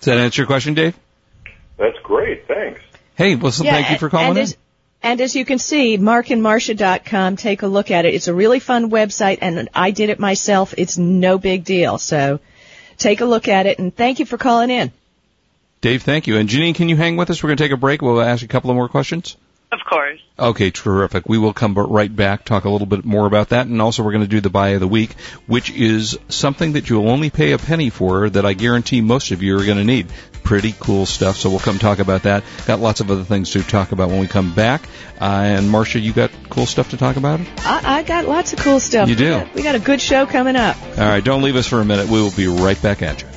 Does 0.00 0.06
that 0.06 0.18
answer 0.18 0.42
your 0.42 0.46
question, 0.46 0.74
Dave? 0.74 0.98
That's 1.76 1.98
great. 2.02 2.46
Thanks. 2.46 2.80
Hey, 3.18 3.34
well, 3.34 3.50
so 3.50 3.64
thank 3.64 3.90
you 3.90 3.98
for 3.98 4.08
calling 4.08 4.28
and 4.28 4.38
in. 4.38 4.42
As, 4.44 4.56
and 5.02 5.20
as 5.20 5.34
you 5.34 5.44
can 5.44 5.58
see, 5.58 5.98
markandmarcia.com, 5.98 7.34
take 7.34 7.62
a 7.62 7.66
look 7.66 7.90
at 7.90 8.06
it. 8.06 8.14
It's 8.14 8.28
a 8.28 8.32
really 8.32 8.60
fun 8.60 8.92
website, 8.92 9.38
and 9.40 9.68
I 9.74 9.90
did 9.90 10.08
it 10.10 10.20
myself. 10.20 10.72
It's 10.78 10.96
no 10.96 11.36
big 11.36 11.64
deal. 11.64 11.98
So 11.98 12.38
take 12.96 13.20
a 13.20 13.24
look 13.24 13.48
at 13.48 13.66
it, 13.66 13.80
and 13.80 13.92
thank 13.92 14.20
you 14.20 14.24
for 14.24 14.38
calling 14.38 14.70
in. 14.70 14.92
Dave, 15.80 16.04
thank 16.04 16.28
you. 16.28 16.36
And 16.36 16.48
Janine, 16.48 16.76
can 16.76 16.88
you 16.88 16.96
hang 16.96 17.16
with 17.16 17.28
us? 17.28 17.42
We're 17.42 17.48
going 17.48 17.56
to 17.56 17.64
take 17.64 17.72
a 17.72 17.76
break. 17.76 18.02
We'll 18.02 18.20
ask 18.20 18.44
a 18.44 18.48
couple 18.48 18.70
of 18.70 18.76
more 18.76 18.88
questions. 18.88 19.36
Of 19.70 19.80
course. 19.84 20.18
Okay, 20.38 20.70
terrific. 20.70 21.28
We 21.28 21.36
will 21.36 21.52
come 21.52 21.74
right 21.74 22.14
back, 22.14 22.44
talk 22.44 22.64
a 22.64 22.70
little 22.70 22.86
bit 22.86 23.04
more 23.04 23.26
about 23.26 23.50
that, 23.50 23.66
and 23.66 23.82
also 23.82 24.02
we're 24.02 24.12
going 24.12 24.24
to 24.24 24.28
do 24.28 24.40
the 24.40 24.48
buy 24.48 24.70
of 24.70 24.80
the 24.80 24.88
week, 24.88 25.12
which 25.46 25.70
is 25.70 26.18
something 26.28 26.72
that 26.72 26.88
you'll 26.88 27.10
only 27.10 27.28
pay 27.28 27.52
a 27.52 27.58
penny 27.58 27.90
for 27.90 28.30
that 28.30 28.46
I 28.46 28.54
guarantee 28.54 29.02
most 29.02 29.30
of 29.30 29.42
you 29.42 29.58
are 29.58 29.64
going 29.64 29.76
to 29.76 29.84
need. 29.84 30.06
Pretty 30.42 30.74
cool 30.80 31.04
stuff, 31.04 31.36
so 31.36 31.50
we'll 31.50 31.58
come 31.58 31.78
talk 31.78 31.98
about 31.98 32.22
that. 32.22 32.44
Got 32.66 32.80
lots 32.80 33.00
of 33.00 33.10
other 33.10 33.24
things 33.24 33.50
to 33.50 33.62
talk 33.62 33.92
about 33.92 34.08
when 34.08 34.20
we 34.20 34.26
come 34.26 34.54
back. 34.54 34.88
Uh, 35.20 35.24
and 35.24 35.68
Marcia, 35.68 35.98
you 35.98 36.14
got 36.14 36.30
cool 36.48 36.64
stuff 36.64 36.90
to 36.90 36.96
talk 36.96 37.16
about? 37.16 37.40
I, 37.58 37.98
I 37.98 38.02
got 38.04 38.24
lots 38.24 38.54
of 38.54 38.60
cool 38.60 38.80
stuff. 38.80 39.10
You 39.10 39.16
do? 39.16 39.24
We 39.24 39.30
got, 39.30 39.54
we 39.56 39.62
got 39.64 39.74
a 39.74 39.80
good 39.80 40.00
show 40.00 40.24
coming 40.24 40.56
up. 40.56 40.80
All 40.96 41.06
right, 41.06 41.22
don't 41.22 41.42
leave 41.42 41.56
us 41.56 41.66
for 41.66 41.82
a 41.82 41.84
minute. 41.84 42.08
We 42.08 42.22
will 42.22 42.30
be 42.30 42.46
right 42.46 42.80
back 42.80 43.02
at 43.02 43.20
you. 43.20 43.28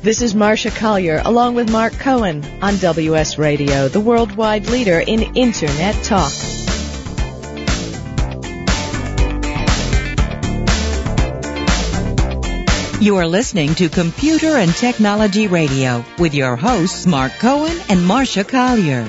This 0.00 0.22
is 0.22 0.32
Marcia 0.32 0.70
Collier, 0.70 1.20
along 1.24 1.56
with 1.56 1.72
Mark 1.72 1.92
Cohen 1.92 2.44
on 2.62 2.76
WS 2.76 3.36
Radio, 3.36 3.88
the 3.88 3.98
worldwide 3.98 4.70
leader 4.70 5.00
in 5.00 5.22
Internet 5.34 6.04
talk. 6.04 6.30
You 13.02 13.16
are 13.16 13.26
listening 13.26 13.74
to 13.74 13.88
Computer 13.88 14.56
and 14.56 14.72
Technology 14.72 15.48
Radio 15.48 16.04
with 16.16 16.32
your 16.32 16.54
hosts 16.54 17.04
Mark 17.04 17.32
Cohen 17.40 17.76
and 17.88 18.06
Marcia 18.06 18.44
Collier. 18.44 19.08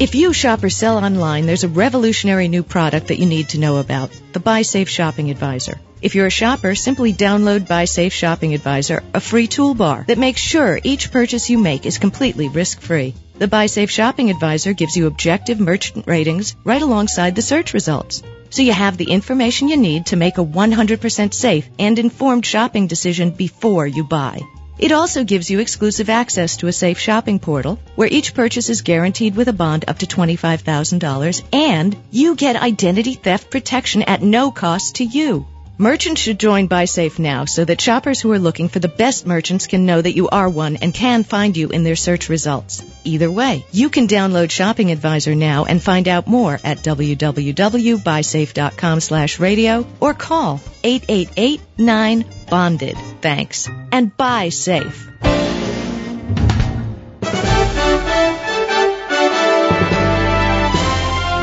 If 0.00 0.14
you 0.14 0.32
shop 0.32 0.64
or 0.64 0.70
sell 0.70 0.96
online, 0.96 1.44
there's 1.44 1.64
a 1.64 1.68
revolutionary 1.68 2.48
new 2.48 2.62
product 2.62 3.08
that 3.08 3.18
you 3.18 3.26
need 3.26 3.50
to 3.50 3.58
know 3.60 3.76
about, 3.76 4.10
the 4.32 4.40
Buy 4.40 4.62
Safe 4.62 4.88
Shopping 4.88 5.30
Advisor. 5.30 5.78
If 6.00 6.14
you're 6.14 6.28
a 6.28 6.30
shopper, 6.30 6.74
simply 6.74 7.12
download 7.12 7.68
Buy 7.68 7.84
Safe 7.84 8.14
Shopping 8.14 8.54
Advisor, 8.54 9.02
a 9.12 9.20
free 9.20 9.46
toolbar 9.46 10.06
that 10.06 10.16
makes 10.16 10.40
sure 10.40 10.80
each 10.82 11.10
purchase 11.10 11.50
you 11.50 11.58
make 11.58 11.84
is 11.84 11.98
completely 11.98 12.48
risk-free. 12.48 13.14
The 13.36 13.46
Buy 13.46 13.66
Safe 13.66 13.90
Shopping 13.90 14.30
Advisor 14.30 14.72
gives 14.72 14.96
you 14.96 15.06
objective 15.06 15.60
merchant 15.60 16.06
ratings 16.06 16.56
right 16.64 16.80
alongside 16.80 17.34
the 17.34 17.42
search 17.42 17.74
results. 17.74 18.22
So 18.48 18.62
you 18.62 18.72
have 18.72 18.96
the 18.96 19.10
information 19.10 19.68
you 19.68 19.76
need 19.76 20.06
to 20.06 20.16
make 20.16 20.38
a 20.38 20.44
100% 20.62 21.34
safe 21.34 21.68
and 21.78 21.98
informed 21.98 22.46
shopping 22.46 22.86
decision 22.86 23.32
before 23.32 23.86
you 23.86 24.04
buy. 24.04 24.40
It 24.80 24.92
also 24.92 25.24
gives 25.24 25.50
you 25.50 25.58
exclusive 25.58 26.08
access 26.08 26.56
to 26.56 26.66
a 26.66 26.72
safe 26.72 26.98
shopping 26.98 27.38
portal 27.38 27.78
where 27.96 28.08
each 28.08 28.32
purchase 28.32 28.70
is 28.70 28.80
guaranteed 28.80 29.36
with 29.36 29.48
a 29.48 29.52
bond 29.52 29.84
up 29.86 29.98
to 29.98 30.06
$25,000 30.06 31.42
and 31.52 31.94
you 32.10 32.34
get 32.34 32.56
identity 32.56 33.12
theft 33.12 33.50
protection 33.50 34.02
at 34.04 34.22
no 34.22 34.50
cost 34.50 34.94
to 34.96 35.04
you. 35.04 35.44
Merchants 35.80 36.20
should 36.20 36.38
join 36.38 36.68
BuySafe 36.68 37.18
now 37.18 37.46
so 37.46 37.64
that 37.64 37.80
shoppers 37.80 38.20
who 38.20 38.30
are 38.32 38.38
looking 38.38 38.68
for 38.68 38.80
the 38.80 38.86
best 38.86 39.26
merchants 39.26 39.66
can 39.66 39.86
know 39.86 40.02
that 40.02 40.14
you 40.14 40.28
are 40.28 40.46
one 40.46 40.76
and 40.76 40.92
can 40.92 41.24
find 41.24 41.56
you 41.56 41.70
in 41.70 41.84
their 41.84 41.96
search 41.96 42.28
results. 42.28 42.84
Either 43.02 43.30
way, 43.30 43.64
you 43.72 43.88
can 43.88 44.06
download 44.06 44.50
Shopping 44.50 44.90
Advisor 44.90 45.34
now 45.34 45.64
and 45.64 45.82
find 45.82 46.06
out 46.06 46.26
more 46.26 46.60
at 46.62 46.80
www.buysafe.com 46.80 49.00
slash 49.00 49.40
radio 49.40 49.86
or 50.00 50.12
call 50.12 50.60
888-9-BONDED. 50.84 52.98
Thanks. 53.22 53.66
And 53.90 54.14
buy 54.14 54.50
safe. 54.50 55.08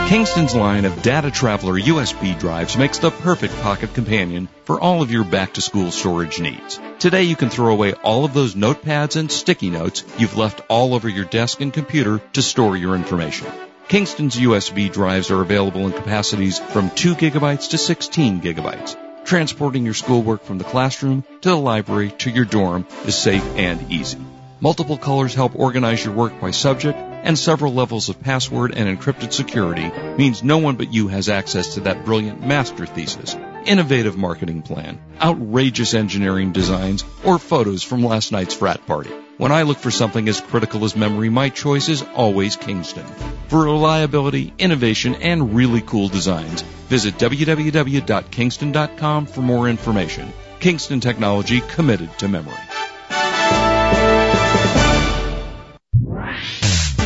Kingston's 0.08 0.56
line 0.56 0.86
of 0.86 0.94
DataTraveler 0.94 1.82
USB 1.82 2.40
drives 2.40 2.78
makes 2.78 3.00
the 3.00 3.12
perfect 3.12 3.54
pocket 3.56 3.94
companion 3.94 4.48
for 4.64 4.80
all 4.80 5.02
of 5.02 5.12
your 5.12 5.26
back 5.26 5.56
to 5.56 5.62
school 5.62 5.92
storage 5.92 6.40
needs. 6.40 6.80
Today 6.98 7.24
you 7.24 7.36
can 7.36 7.50
throw 7.50 7.74
away 7.74 7.92
all 7.92 8.24
of 8.24 8.34
those 8.34 8.56
notepads 8.56 9.18
and 9.18 9.30
sticky 9.30 9.70
notes 9.70 10.06
you've 10.18 10.38
left 10.38 10.62
all 10.70 10.94
over 10.94 11.10
your 11.10 11.26
desk 11.26 11.60
and 11.60 11.74
computer 11.74 12.22
to 12.32 12.42
store 12.42 12.78
your 12.78 12.96
information. 12.96 13.48
Kingston's 13.90 14.38
USB 14.38 14.90
drives 14.90 15.30
are 15.30 15.42
available 15.42 15.86
in 15.86 15.92
capacities 15.92 16.58
from 16.58 16.90
2 16.90 17.16
gigabytes 17.16 17.72
to 17.72 17.78
16 17.78 18.40
gigabytes. 18.40 18.96
Transporting 19.26 19.84
your 19.84 19.94
schoolwork 19.94 20.46
from 20.46 20.58
the 20.58 20.64
classroom 20.64 21.26
to 21.42 21.50
the 21.50 21.58
library 21.58 22.12
to 22.12 22.30
your 22.30 22.46
dorm 22.46 22.88
is 23.06 23.18
safe 23.18 23.46
and 23.58 23.92
easy. 23.92 24.20
Multiple 24.62 24.98
colors 24.98 25.36
help 25.36 25.54
organize 25.54 26.04
your 26.06 26.14
work 26.14 26.40
by 26.40 26.52
subject, 26.52 26.98
and 27.24 27.38
several 27.38 27.74
levels 27.74 28.10
of 28.10 28.22
password 28.22 28.74
and 28.76 28.98
encrypted 28.98 29.34
security 29.34 29.92
means 30.18 30.44
no 30.44 30.58
one 30.58 30.76
but 30.76 30.94
you 30.94 31.08
has 31.08 31.30
access 31.30 31.76
to 31.76 31.82
that 31.82 32.06
brilliant 32.06 32.46
master 32.46 32.86
thesis, 32.86 33.36
innovative 33.66 34.18
marketing 34.18 34.62
plan, 34.62 35.00
outrageous 35.22 35.94
engineering 35.94 36.52
designs, 36.52 37.04
or 37.24 37.40
photos 37.40 37.84
from 37.84 38.04
last 38.04 38.32
night's 38.32 38.54
frat 38.54 38.86
party. 38.86 39.12
When 39.38 39.52
I 39.52 39.64
look 39.64 39.78
for 39.78 39.92
something 39.92 40.28
as 40.30 40.42
critical 40.42 40.84
as 40.84 40.96
memory, 40.96 41.30
my 41.30 41.50
choice 41.50 41.90
is 41.90 42.04
always 42.16 42.56
Kingston. 42.56 43.06
For 43.50 43.66
reliability, 43.66 44.52
innovation, 44.58 45.14
and 45.16 45.54
really 45.54 45.82
cool 45.82 46.08
designs, 46.08 46.64
visit 46.90 47.20
www.kingston.com 47.20 49.26
for 49.28 49.42
more 49.42 49.70
information. 49.70 50.34
Kingston 50.60 51.02
Technology 51.02 51.62
committed 51.62 52.18
to 52.18 52.28
memory. 52.28 52.56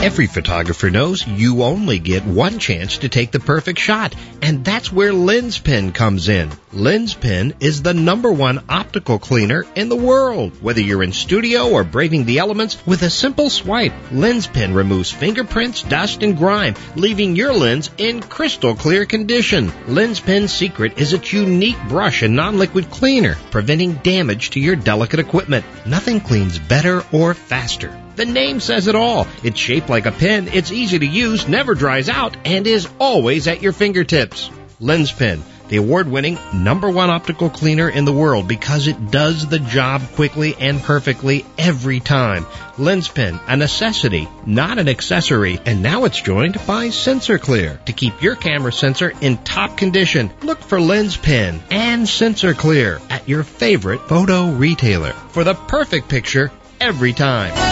Every 0.01 0.25
photographer 0.25 0.89
knows 0.89 1.27
you 1.27 1.61
only 1.61 1.99
get 1.99 2.25
one 2.25 2.57
chance 2.57 2.97
to 2.97 3.07
take 3.07 3.29
the 3.29 3.39
perfect 3.39 3.77
shot, 3.77 4.15
and 4.41 4.65
that's 4.65 4.91
where 4.91 5.11
LensPen 5.11 5.93
comes 5.93 6.27
in. 6.27 6.49
LensPen 6.73 7.53
is 7.59 7.83
the 7.83 7.93
number 7.93 8.31
one 8.31 8.63
optical 8.67 9.19
cleaner 9.19 9.63
in 9.75 9.89
the 9.89 9.95
world. 9.95 10.59
Whether 10.59 10.81
you're 10.81 11.03
in 11.03 11.11
studio 11.11 11.69
or 11.69 11.83
braving 11.83 12.25
the 12.25 12.39
elements, 12.39 12.83
with 12.87 13.03
a 13.03 13.11
simple 13.11 13.51
swipe, 13.51 13.93
LensPen 14.09 14.73
removes 14.73 15.11
fingerprints, 15.11 15.83
dust, 15.83 16.23
and 16.23 16.35
grime, 16.35 16.73
leaving 16.95 17.35
your 17.35 17.53
lens 17.53 17.91
in 17.99 18.23
crystal 18.23 18.73
clear 18.73 19.05
condition. 19.05 19.69
LensPen's 19.85 20.51
secret 20.51 20.99
is 20.99 21.13
its 21.13 21.31
unique 21.31 21.77
brush 21.87 22.23
and 22.23 22.35
non-liquid 22.35 22.89
cleaner, 22.89 23.35
preventing 23.51 23.93
damage 23.93 24.49
to 24.49 24.59
your 24.59 24.75
delicate 24.75 25.19
equipment. 25.19 25.63
Nothing 25.85 26.21
cleans 26.21 26.57
better 26.57 27.03
or 27.11 27.35
faster. 27.35 27.95
The 28.15 28.25
name 28.25 28.59
says 28.59 28.87
it 28.87 28.95
all. 28.95 29.27
It's 29.43 29.59
shaped 29.59 29.89
like 29.89 30.05
a 30.05 30.11
pen, 30.11 30.49
it's 30.49 30.71
easy 30.71 30.99
to 30.99 31.05
use, 31.05 31.47
never 31.47 31.75
dries 31.75 32.09
out, 32.09 32.35
and 32.45 32.67
is 32.67 32.87
always 32.99 33.47
at 33.47 33.61
your 33.61 33.73
fingertips. 33.73 34.49
LensPen, 34.81 35.41
the 35.71 35.77
award-winning 35.77 36.37
number 36.53 36.89
one 36.89 37.09
optical 37.09 37.49
cleaner 37.49 37.87
in 37.87 38.03
the 38.03 38.11
world 38.11 38.45
because 38.45 38.87
it 38.87 39.09
does 39.09 39.47
the 39.47 39.59
job 39.59 40.01
quickly 40.15 40.53
and 40.59 40.81
perfectly 40.81 41.45
every 41.57 42.01
time. 42.01 42.43
LensPen, 42.75 43.39
a 43.47 43.55
necessity, 43.55 44.27
not 44.45 44.79
an 44.79 44.89
accessory, 44.89 45.61
and 45.65 45.81
now 45.81 46.03
it's 46.03 46.21
joined 46.21 46.55
by 46.67 46.87
SensorClear 46.87 47.85
to 47.85 47.93
keep 47.93 48.21
your 48.21 48.35
camera 48.35 48.73
sensor 48.73 49.13
in 49.21 49.37
top 49.37 49.77
condition. 49.77 50.29
Look 50.41 50.59
for 50.59 50.79
LensPen 50.79 51.61
and 51.71 52.03
SensorClear 52.03 52.99
at 53.09 53.29
your 53.29 53.43
favorite 53.43 54.01
photo 54.09 54.51
retailer 54.51 55.13
for 55.29 55.45
the 55.45 55.53
perfect 55.53 56.09
picture 56.09 56.51
every 56.81 57.13
time. 57.13 57.70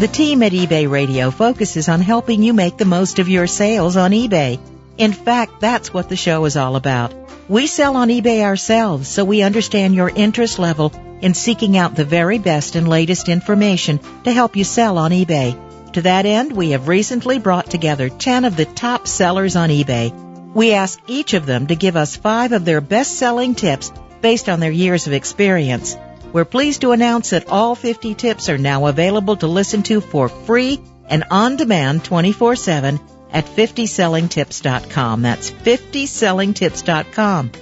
The 0.00 0.08
team 0.08 0.42
at 0.42 0.52
eBay 0.52 0.90
Radio 0.90 1.30
focuses 1.30 1.90
on 1.90 2.00
helping 2.00 2.42
you 2.42 2.54
make 2.54 2.78
the 2.78 2.86
most 2.86 3.18
of 3.18 3.28
your 3.28 3.46
sales 3.46 3.98
on 3.98 4.12
eBay. 4.12 4.58
In 4.96 5.12
fact, 5.12 5.60
that's 5.60 5.92
what 5.92 6.08
the 6.08 6.16
show 6.16 6.46
is 6.46 6.56
all 6.56 6.76
about. 6.76 7.12
We 7.50 7.66
sell 7.66 7.98
on 7.98 8.08
eBay 8.08 8.42
ourselves, 8.42 9.08
so 9.08 9.26
we 9.26 9.42
understand 9.42 9.94
your 9.94 10.08
interest 10.08 10.58
level 10.58 10.90
in 11.20 11.34
seeking 11.34 11.76
out 11.76 11.96
the 11.96 12.06
very 12.06 12.38
best 12.38 12.76
and 12.76 12.88
latest 12.88 13.28
information 13.28 14.00
to 14.24 14.32
help 14.32 14.56
you 14.56 14.64
sell 14.64 14.96
on 14.96 15.10
eBay. 15.10 15.92
To 15.92 16.00
that 16.00 16.24
end, 16.24 16.52
we 16.52 16.70
have 16.70 16.88
recently 16.88 17.38
brought 17.38 17.68
together 17.68 18.08
10 18.08 18.46
of 18.46 18.56
the 18.56 18.64
top 18.64 19.06
sellers 19.06 19.54
on 19.54 19.68
eBay. 19.68 20.14
We 20.54 20.72
ask 20.72 20.98
each 21.08 21.34
of 21.34 21.44
them 21.44 21.66
to 21.66 21.76
give 21.76 21.96
us 21.96 22.16
five 22.16 22.52
of 22.52 22.64
their 22.64 22.80
best 22.80 23.18
selling 23.18 23.54
tips 23.54 23.92
based 24.22 24.48
on 24.48 24.60
their 24.60 24.72
years 24.72 25.06
of 25.06 25.12
experience. 25.12 25.94
We're 26.32 26.44
pleased 26.44 26.82
to 26.82 26.92
announce 26.92 27.30
that 27.30 27.48
all 27.48 27.74
50 27.74 28.14
tips 28.14 28.48
are 28.48 28.58
now 28.58 28.86
available 28.86 29.36
to 29.36 29.48
listen 29.48 29.82
to 29.84 30.00
for 30.00 30.28
free 30.28 30.80
and 31.08 31.24
on 31.30 31.56
demand 31.56 32.04
24-7 32.04 33.00
at 33.32 33.46
50sellingtips.com. 33.46 35.22
That's 35.22 35.50
50sellingtips.com. 35.50 37.52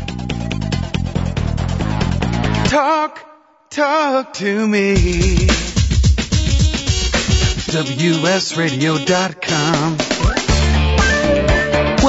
Talk, 2.66 3.24
talk 3.70 4.34
to 4.34 4.66
me. 4.66 4.96
WSRadio.com. 7.70 10.11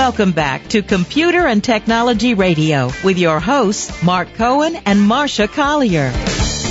Welcome 0.03 0.33
back 0.33 0.67
to 0.67 0.81
Computer 0.81 1.47
and 1.47 1.63
Technology 1.63 2.33
Radio 2.33 2.91
with 3.05 3.17
your 3.17 3.39
hosts, 3.39 4.03
Mark 4.03 4.33
Cohen 4.33 4.75
and 4.85 4.99
Marcia 5.01 5.47
Collier. 5.47 6.11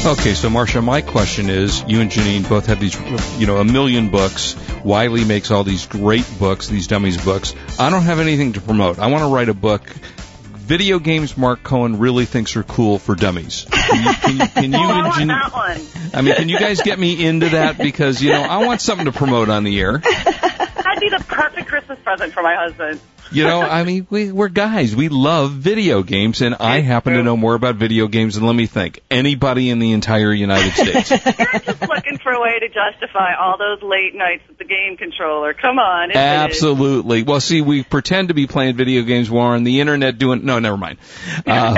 Okay, 0.05 0.35
so 0.35 0.51
Marcia, 0.51 0.83
my 0.83 1.01
question 1.01 1.49
is, 1.49 1.83
you 1.89 2.03
and 2.03 2.11
Janine 2.11 2.47
both 2.47 2.67
have 2.67 2.79
these, 2.79 2.95
you 3.41 3.47
know, 3.47 3.57
a 3.57 3.65
million 3.65 4.11
books. 4.11 4.55
Wiley 4.85 5.25
makes 5.25 5.51
all 5.51 5.65
these 5.65 5.87
great 5.87 6.27
books, 6.39 6.69
these 6.69 6.87
dummies 6.89 7.17
books. 7.25 7.55
I 7.79 7.89
don't 7.89 8.03
have 8.03 8.21
anything 8.21 8.53
to 8.53 8.61
promote. 8.61 8.99
I 8.99 9.07
want 9.07 9.23
to 9.25 9.29
write 9.35 9.49
a 9.49 9.55
book. 9.55 9.89
Video 9.89 10.99
games 10.99 11.35
Mark 11.39 11.63
Cohen 11.63 11.99
really 11.99 12.27
thinks 12.27 12.55
are 12.57 12.63
cool 12.65 12.99
for 12.99 13.15
dummies. 13.15 13.65
Can 13.71 14.05
you, 14.05 14.13
can, 14.13 14.37
you- 14.41 14.47
can 14.49 14.73
you 14.73 14.79
Oh, 14.79 14.83
I 14.83 14.95
and 14.99 15.07
want 15.07 15.15
Janine, 15.15 15.29
that 15.29 15.53
one. 15.55 16.11
I 16.15 16.21
mean, 16.21 16.35
can 16.35 16.49
you 16.51 16.59
guys 16.59 16.83
get 16.83 16.99
me 16.99 17.25
into 17.25 17.49
that? 17.49 17.79
Because, 17.79 18.23
you 18.23 18.33
know, 18.33 18.43
I 18.43 18.59
want 18.67 18.83
something 18.83 19.07
to 19.07 19.13
promote 19.13 19.49
on 19.49 19.65
the 19.65 19.81
air. 19.81 19.99
That'd 19.99 21.01
be 21.01 21.09
the 21.09 21.25
perfect 21.27 21.67
Christmas 21.67 21.99
present 22.01 22.35
for 22.35 22.43
my 22.43 22.55
husband. 22.57 23.01
You 23.33 23.45
know, 23.45 23.63
I 23.63 23.85
mean, 23.85 24.07
we, 24.11 24.31
we're 24.33 24.49
guys. 24.49 24.95
We 24.95 25.09
love 25.09 25.53
video 25.53 26.03
games, 26.03 26.43
and 26.43 26.55
I 26.57 26.81
happen 26.81 27.15
to 27.15 27.23
know 27.23 27.37
more 27.37 27.55
about 27.55 27.77
video 27.77 28.07
games 28.09 28.35
than, 28.35 28.47
let 28.47 28.55
me 28.55 28.67
think, 28.67 29.01
anybody 29.11 29.71
in 29.71 29.79
the 29.79 29.93
entire 29.93 30.33
United 30.33 30.73
States. 30.73 31.11
You're 31.39 31.61
just 31.61 31.81
looking 31.83 32.19
for 32.19 32.33
a 32.33 32.41
way 32.41 32.59
to 32.61 32.69
justify 32.69 33.35
all 33.35 33.57
those 33.59 33.83
late 33.83 34.15
nights 34.15 34.43
with 34.49 34.59
the 34.59 34.65
game 34.65 34.97
controller. 34.97 35.55
Come 35.55 35.79
on. 35.79 36.11
isn't 36.11 36.21
it? 36.21 36.25
Absolutely. 36.25 37.23
Well, 37.23 37.41
see, 37.41 37.61
we 37.63 37.83
pretend 37.85 38.29
to 38.29 38.35
be 38.35 38.47
playing 38.47 38.77
video 38.77 39.03
games. 39.03 39.31
We're 39.31 39.59
the 39.61 39.81
internet 39.81 40.19
doing. 40.19 40.45
No, 40.45 40.59
never 40.59 40.77
mind. 40.77 40.99
Uh, 41.47 41.77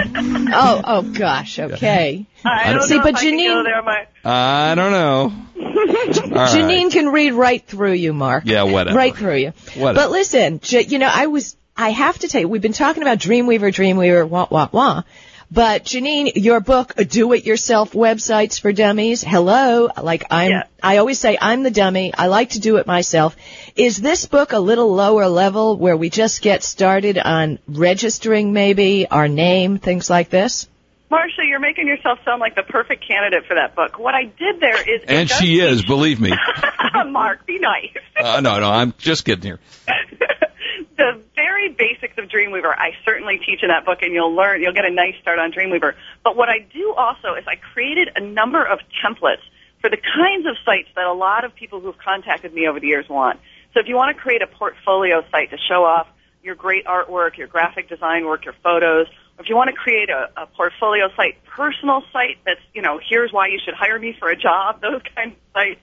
Oh, 0.56 0.80
oh 0.84 1.02
gosh, 1.02 1.58
okay. 1.58 2.26
I 2.44 2.72
don't 2.72 2.82
See, 2.82 2.96
know 2.96 3.02
but 3.02 3.10
if 3.10 3.16
I 3.16 3.20
can 3.20 3.34
Janine- 3.38 3.54
go 3.54 3.62
there. 3.64 3.82
My, 3.82 4.06
I 4.24 4.74
don't 4.74 4.92
know. 4.92 5.32
All 5.64 5.84
right. 5.84 6.50
Janine 6.50 6.90
can 6.92 7.08
read 7.08 7.32
right 7.32 7.64
through 7.66 7.92
you, 7.92 8.12
Mark. 8.12 8.44
Yeah, 8.46 8.64
whatever. 8.64 8.96
Right 8.96 9.16
through 9.16 9.36
you. 9.36 9.52
Whatever. 9.74 9.94
But 9.94 10.10
listen, 10.10 10.60
you 10.64 10.98
know, 10.98 11.10
I 11.12 11.26
was, 11.26 11.56
I 11.76 11.90
have 11.90 12.18
to 12.20 12.28
tell 12.28 12.40
you, 12.42 12.48
we've 12.48 12.62
been 12.62 12.72
talking 12.72 13.02
about 13.02 13.18
Dreamweaver, 13.18 13.72
Dreamweaver, 13.72 14.28
wah, 14.28 14.46
wah, 14.50 14.68
wah. 14.70 15.02
But 15.50 15.84
Janine, 15.84 16.32
your 16.36 16.58
book, 16.60 16.94
Do-It-Yourself 16.96 17.92
Websites 17.92 18.60
for 18.60 18.72
Dummies, 18.72 19.22
hello, 19.22 19.88
like 20.02 20.24
I'm, 20.30 20.50
Yeah. 20.50 20.62
I 20.82 20.96
always 20.96 21.20
say 21.20 21.38
I'm 21.40 21.62
the 21.62 21.70
dummy, 21.70 22.12
I 22.14 22.26
like 22.26 22.50
to 22.50 22.60
do 22.60 22.76
it 22.78 22.86
myself. 22.86 23.36
Is 23.76 23.98
this 23.98 24.26
book 24.26 24.52
a 24.52 24.58
little 24.58 24.92
lower 24.94 25.28
level 25.28 25.76
where 25.76 25.96
we 25.96 26.10
just 26.10 26.42
get 26.42 26.64
started 26.64 27.18
on 27.18 27.58
registering 27.68 28.52
maybe 28.52 29.06
our 29.08 29.28
name, 29.28 29.78
things 29.78 30.10
like 30.10 30.28
this? 30.30 30.66
Marcia, 31.14 31.42
you're 31.46 31.60
making 31.60 31.86
yourself 31.86 32.18
sound 32.24 32.40
like 32.40 32.56
the 32.56 32.64
perfect 32.64 33.06
candidate 33.06 33.46
for 33.46 33.54
that 33.54 33.76
book. 33.76 34.00
What 34.00 34.16
I 34.16 34.24
did 34.24 34.58
there 34.58 34.82
is, 34.82 35.02
and 35.06 35.30
she 35.30 35.60
is, 35.60 35.84
believe 35.84 36.20
me. 36.20 36.32
Mark, 37.06 37.46
be 37.46 37.60
nice. 37.60 37.94
Uh, 38.16 38.40
no, 38.40 38.58
no, 38.58 38.70
I'm 38.70 38.94
just 38.96 39.24
kidding 39.24 39.42
here. 39.42 39.60
the 40.96 41.20
very 41.34 41.68
basics 41.70 42.16
of 42.16 42.24
Dreamweaver, 42.30 42.72
I 42.74 42.92
certainly 43.04 43.38
teach 43.44 43.62
in 43.62 43.68
that 43.68 43.84
book, 43.84 43.98
and 44.02 44.14
you'll 44.14 44.34
learn, 44.34 44.62
you'll 44.62 44.72
get 44.72 44.86
a 44.86 44.90
nice 44.90 45.14
start 45.20 45.38
on 45.38 45.52
Dreamweaver. 45.52 45.94
But 46.22 46.36
what 46.36 46.48
I 46.48 46.60
do 46.72 46.94
also 46.96 47.34
is 47.34 47.44
I 47.46 47.56
created 47.56 48.10
a 48.16 48.20
number 48.20 48.64
of 48.64 48.78
templates 49.04 49.42
for 49.80 49.90
the 49.90 49.98
kinds 49.98 50.46
of 50.46 50.56
sites 50.64 50.88
that 50.94 51.06
a 51.06 51.12
lot 51.12 51.44
of 51.44 51.54
people 51.54 51.80
who've 51.80 51.98
contacted 51.98 52.54
me 52.54 52.66
over 52.66 52.80
the 52.80 52.86
years 52.86 53.08
want. 53.08 53.40
So 53.74 53.80
if 53.80 53.88
you 53.88 53.96
want 53.96 54.16
to 54.16 54.22
create 54.22 54.42
a 54.42 54.46
portfolio 54.46 55.22
site 55.30 55.50
to 55.50 55.58
show 55.68 55.84
off 55.84 56.06
your 56.42 56.54
great 56.54 56.86
artwork, 56.86 57.36
your 57.36 57.48
graphic 57.48 57.88
design 57.88 58.24
work, 58.24 58.44
your 58.44 58.54
photos, 58.62 59.08
if 59.38 59.48
you 59.48 59.56
want 59.56 59.70
to 59.70 59.76
create 59.76 60.10
a, 60.10 60.30
a 60.36 60.46
portfolio 60.46 61.08
site, 61.16 61.42
personal 61.44 62.02
site 62.12 62.38
that's, 62.44 62.60
you 62.72 62.82
know, 62.82 63.00
here's 63.02 63.32
why 63.32 63.48
you 63.48 63.58
should 63.64 63.74
hire 63.74 63.98
me 63.98 64.14
for 64.18 64.28
a 64.28 64.36
job, 64.36 64.80
those 64.82 65.02
kinds 65.14 65.32
of 65.32 65.40
sites, 65.52 65.80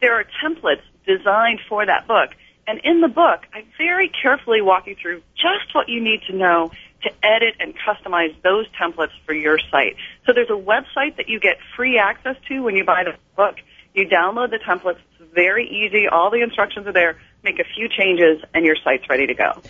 there 0.00 0.18
are 0.18 0.24
templates 0.44 0.82
designed 1.06 1.60
for 1.68 1.84
that 1.86 2.06
book. 2.06 2.30
And 2.66 2.80
in 2.84 3.00
the 3.00 3.08
book, 3.08 3.40
I 3.52 3.64
very 3.76 4.08
carefully 4.08 4.62
walk 4.62 4.86
you 4.86 4.94
through 4.94 5.22
just 5.34 5.74
what 5.74 5.88
you 5.88 6.02
need 6.02 6.22
to 6.28 6.36
know 6.36 6.70
to 7.02 7.10
edit 7.22 7.56
and 7.58 7.74
customize 7.74 8.34
those 8.42 8.66
templates 8.80 9.10
for 9.26 9.34
your 9.34 9.58
site. 9.70 9.96
So 10.24 10.32
there's 10.32 10.50
a 10.50 10.52
website 10.52 11.16
that 11.16 11.28
you 11.28 11.40
get 11.40 11.56
free 11.76 11.98
access 11.98 12.36
to 12.48 12.60
when 12.60 12.76
you 12.76 12.84
buy 12.84 13.04
the 13.04 13.14
book. 13.36 13.56
You 13.94 14.06
download 14.06 14.50
the 14.50 14.58
templates. 14.58 14.98
It's 15.18 15.34
very 15.34 15.68
easy. 15.68 16.06
All 16.06 16.30
the 16.30 16.42
instructions 16.42 16.86
are 16.86 16.92
there. 16.92 17.18
Make 17.42 17.58
a 17.58 17.64
few 17.64 17.88
changes 17.88 18.44
and 18.54 18.64
your 18.64 18.76
site's 18.84 19.08
ready 19.08 19.26
to 19.26 19.34
go. 19.34 19.60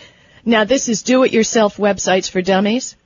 Now 0.44 0.64
this 0.64 0.90
is 0.90 1.02
Do-It-Yourself 1.02 1.78
Websites 1.78 2.30
for 2.30 2.42
Dummies? 2.42 2.96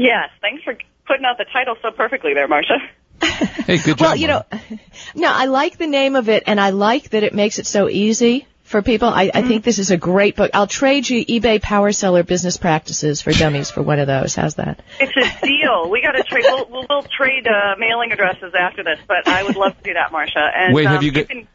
Yes. 0.00 0.30
Thanks 0.40 0.62
for 0.64 0.74
putting 1.06 1.24
out 1.24 1.36
the 1.38 1.44
title 1.52 1.76
so 1.82 1.90
perfectly 1.90 2.34
there, 2.34 2.48
Marcia. 2.48 2.78
Hey, 3.66 3.78
good 3.78 3.98
job. 3.98 4.00
Well, 4.00 4.16
you 4.16 4.26
know, 4.26 4.42
no, 5.14 5.30
I 5.30 5.44
like 5.44 5.76
the 5.76 5.86
name 5.86 6.16
of 6.16 6.28
it, 6.28 6.44
and 6.46 6.58
I 6.58 6.70
like 6.70 7.10
that 7.10 7.22
it 7.22 7.34
makes 7.34 7.58
it 7.58 7.66
so 7.66 7.88
easy 7.88 8.46
for 8.64 8.82
people. 8.82 9.08
I, 9.08 9.30
I 9.32 9.42
think 9.42 9.62
this 9.62 9.78
is 9.78 9.90
a 9.90 9.96
great 9.96 10.36
book. 10.36 10.50
I'll 10.54 10.66
trade 10.66 11.08
you 11.08 11.24
eBay 11.24 11.60
Power 11.60 11.92
Seller 11.92 12.22
Business 12.22 12.56
Practices 12.56 13.20
for 13.20 13.32
Dummies 13.32 13.70
for 13.70 13.82
one 13.82 13.98
of 13.98 14.06
those. 14.06 14.34
How's 14.34 14.54
that? 14.56 14.80
It's 14.98 15.12
a 15.16 15.46
deal. 15.46 15.90
We 15.90 16.00
got 16.00 16.12
to 16.12 16.22
trade. 16.22 16.44
We'll, 16.46 16.66
we'll, 16.70 16.86
we'll 16.88 17.02
trade 17.02 17.46
uh, 17.46 17.76
mailing 17.78 18.12
addresses 18.12 18.52
after 18.58 18.82
this, 18.82 18.98
but 19.06 19.28
I 19.28 19.42
would 19.42 19.56
love 19.56 19.76
to 19.76 19.82
do 19.82 19.92
that, 19.94 20.10
Marcia. 20.12 20.50
And 20.54 20.74
Wait, 20.74 20.86
have 20.86 20.98
um, 20.98 21.04
you 21.04 21.12
got- 21.12 21.28
can, 21.28 21.48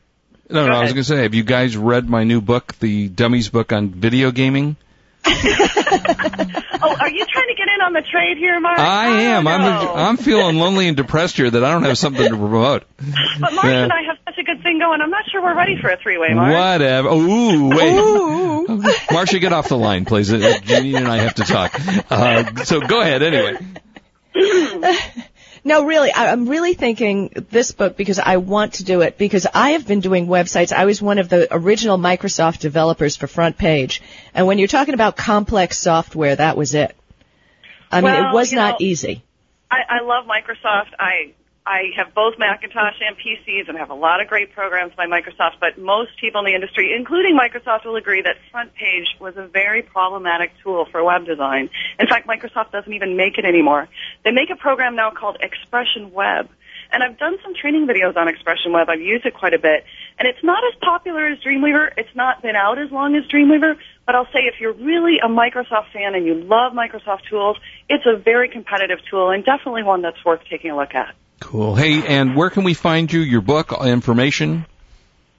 No, 0.49 0.65
Go 0.65 0.67
no, 0.67 0.75
I 0.75 0.81
was 0.83 0.93
going 0.93 1.03
to 1.03 1.09
say, 1.09 1.23
have 1.23 1.33
you 1.33 1.43
guys 1.43 1.75
read 1.75 2.07
my 2.07 2.23
new 2.23 2.41
book, 2.41 2.75
the 2.79 3.09
Dummies 3.09 3.49
book 3.49 3.73
on 3.73 3.89
video 3.89 4.31
gaming? 4.31 4.77
Oh, 5.27 6.95
are 6.99 7.09
you 7.09 7.25
trying 7.25 7.47
to 7.47 7.55
get 7.55 7.67
in 7.73 7.81
on 7.83 7.93
the 7.93 8.01
trade 8.11 8.37
here, 8.37 8.59
Mark? 8.59 8.77
I 8.79 9.07
am. 9.21 9.47
I'm 9.47 9.61
know. 9.61 9.93
I'm 9.95 10.17
feeling 10.17 10.57
lonely 10.57 10.87
and 10.87 10.95
depressed 10.97 11.37
here 11.37 11.49
that 11.49 11.63
I 11.63 11.71
don't 11.71 11.83
have 11.83 11.97
something 11.97 12.23
to 12.23 12.37
promote. 12.37 12.83
But 13.39 13.53
Mark 13.53 13.65
Yeah. 13.65 13.83
and 13.83 13.91
I 13.91 14.03
have 14.07 14.17
such 14.25 14.37
a 14.37 14.43
good 14.43 14.61
thing 14.61 14.79
going. 14.79 15.01
I'm 15.01 15.09
not 15.09 15.23
sure 15.31 15.41
we're 15.41 15.55
ready 15.55 15.77
for 15.81 15.89
a 15.89 15.97
three-way, 15.97 16.33
Mark. 16.33 16.51
Whatever. 16.53 17.09
Ooh, 17.09 17.69
wait. 17.69 19.11
Marcia, 19.11 19.39
get 19.39 19.53
off 19.53 19.67
the 19.69 19.77
line, 19.77 20.05
please. 20.05 20.31
Uh, 20.31 20.37
Janine 20.37 20.97
and 20.97 21.07
I 21.07 21.17
have 21.17 21.35
to 21.35 21.43
talk. 21.43 21.79
Uh, 22.11 22.63
so 22.63 22.81
go 22.81 23.01
ahead 23.01 23.23
anyway. 23.23 23.57
No, 25.67 25.83
really, 25.83 26.11
I, 26.11 26.31
I'm 26.31 26.47
really 26.47 26.75
thinking 26.75 27.31
this 27.49 27.71
book 27.71 27.97
because 27.97 28.19
I 28.19 28.37
want 28.37 28.73
to 28.73 28.83
do 28.83 29.01
it 29.01 29.17
because 29.17 29.47
I 29.51 29.71
have 29.71 29.87
been 29.87 29.99
doing 29.99 30.27
websites. 30.27 30.71
I 30.71 30.85
was 30.85 31.01
one 31.01 31.17
of 31.17 31.27
the 31.27 31.47
original 31.51 31.97
Microsoft 31.97 32.59
developers 32.59 33.15
for 33.15 33.25
FrontPage. 33.25 33.99
And 34.35 34.45
when 34.45 34.59
you're 34.59 34.67
talking 34.67 34.93
about 34.93 35.17
complex 35.17 35.79
software, 35.79 36.35
that 36.35 36.55
was 36.55 36.75
it. 36.75 36.95
I 37.91 38.01
mean, 38.01 38.03
Well, 38.03 38.29
it 38.29 38.33
was 38.33 38.53
not 38.53 38.79
know, 38.79 38.85
easy. 38.85 39.23
I, 39.71 39.77
I 39.89 40.01
love 40.03 40.25
Microsoft. 40.25 40.91
I 40.99 41.33
I 41.67 41.89
have 41.97 42.13
both 42.13 42.35
Macintosh 42.37 43.01
and 43.01 43.17
PCs 43.17 43.67
and 43.67 43.75
have 43.75 43.89
a 43.89 43.95
lot 43.95 44.21
of 44.21 44.27
great 44.27 44.53
programs 44.53 44.93
by 44.95 45.07
Microsoft, 45.07 45.57
but 45.59 45.79
most 45.79 46.11
people 46.21 46.41
in 46.41 46.45
the 46.45 46.53
industry, 46.53 46.93
including 46.95 47.35
Microsoft, 47.35 47.85
will 47.85 47.95
agree 47.95 48.21
that 48.21 48.35
FrontPage 48.53 49.19
was 49.19 49.33
a 49.35 49.47
very 49.47 49.81
problematic 49.81 50.51
tool 50.61 50.85
for 50.91 51.03
web 51.03 51.25
design. 51.25 51.71
In 51.97 52.05
fact, 52.05 52.27
Microsoft 52.27 52.71
doesn't 52.71 52.93
even 52.93 53.17
make 53.17 53.39
it 53.39 53.45
anymore. 53.45 53.89
They 54.23 54.29
make 54.29 54.51
a 54.51 54.55
program 54.55 54.95
now 54.95 55.09
called 55.09 55.37
Expression 55.41 56.11
Web. 56.11 56.49
And 56.91 57.01
I've 57.01 57.17
done 57.17 57.37
some 57.43 57.55
training 57.59 57.87
videos 57.87 58.15
on 58.15 58.27
Expression 58.27 58.71
Web. 58.71 58.87
I've 58.87 59.01
used 59.01 59.25
it 59.25 59.33
quite 59.33 59.55
a 59.55 59.59
bit. 59.59 59.85
And 60.19 60.27
it's 60.27 60.43
not 60.43 60.63
as 60.71 60.77
popular 60.81 61.25
as 61.25 61.39
Dreamweaver. 61.39 61.89
It's 61.97 62.15
not 62.15 62.43
been 62.43 62.55
out 62.55 62.77
as 62.77 62.91
long 62.91 63.15
as 63.15 63.23
Dreamweaver. 63.23 63.75
But 64.05 64.13
I'll 64.13 64.27
say 64.27 64.41
if 64.45 64.61
you're 64.61 64.73
really 64.73 65.17
a 65.17 65.27
Microsoft 65.27 65.91
fan 65.91 66.13
and 66.13 66.27
you 66.27 66.35
love 66.35 66.73
Microsoft 66.73 67.25
tools, 67.27 67.57
it's 67.89 68.05
a 68.05 68.15
very 68.15 68.49
competitive 68.49 68.99
tool 69.09 69.31
and 69.31 69.43
definitely 69.43 69.81
one 69.81 70.03
that's 70.03 70.23
worth 70.23 70.41
taking 70.47 70.69
a 70.69 70.77
look 70.77 70.93
at. 70.93 71.15
Cool. 71.39 71.75
Hey, 71.75 72.05
and 72.05 72.35
where 72.35 72.49
can 72.49 72.63
we 72.63 72.73
find 72.73 73.11
you? 73.11 73.19
Your 73.19 73.41
book 73.41 73.71
uh, 73.71 73.85
information? 73.85 74.65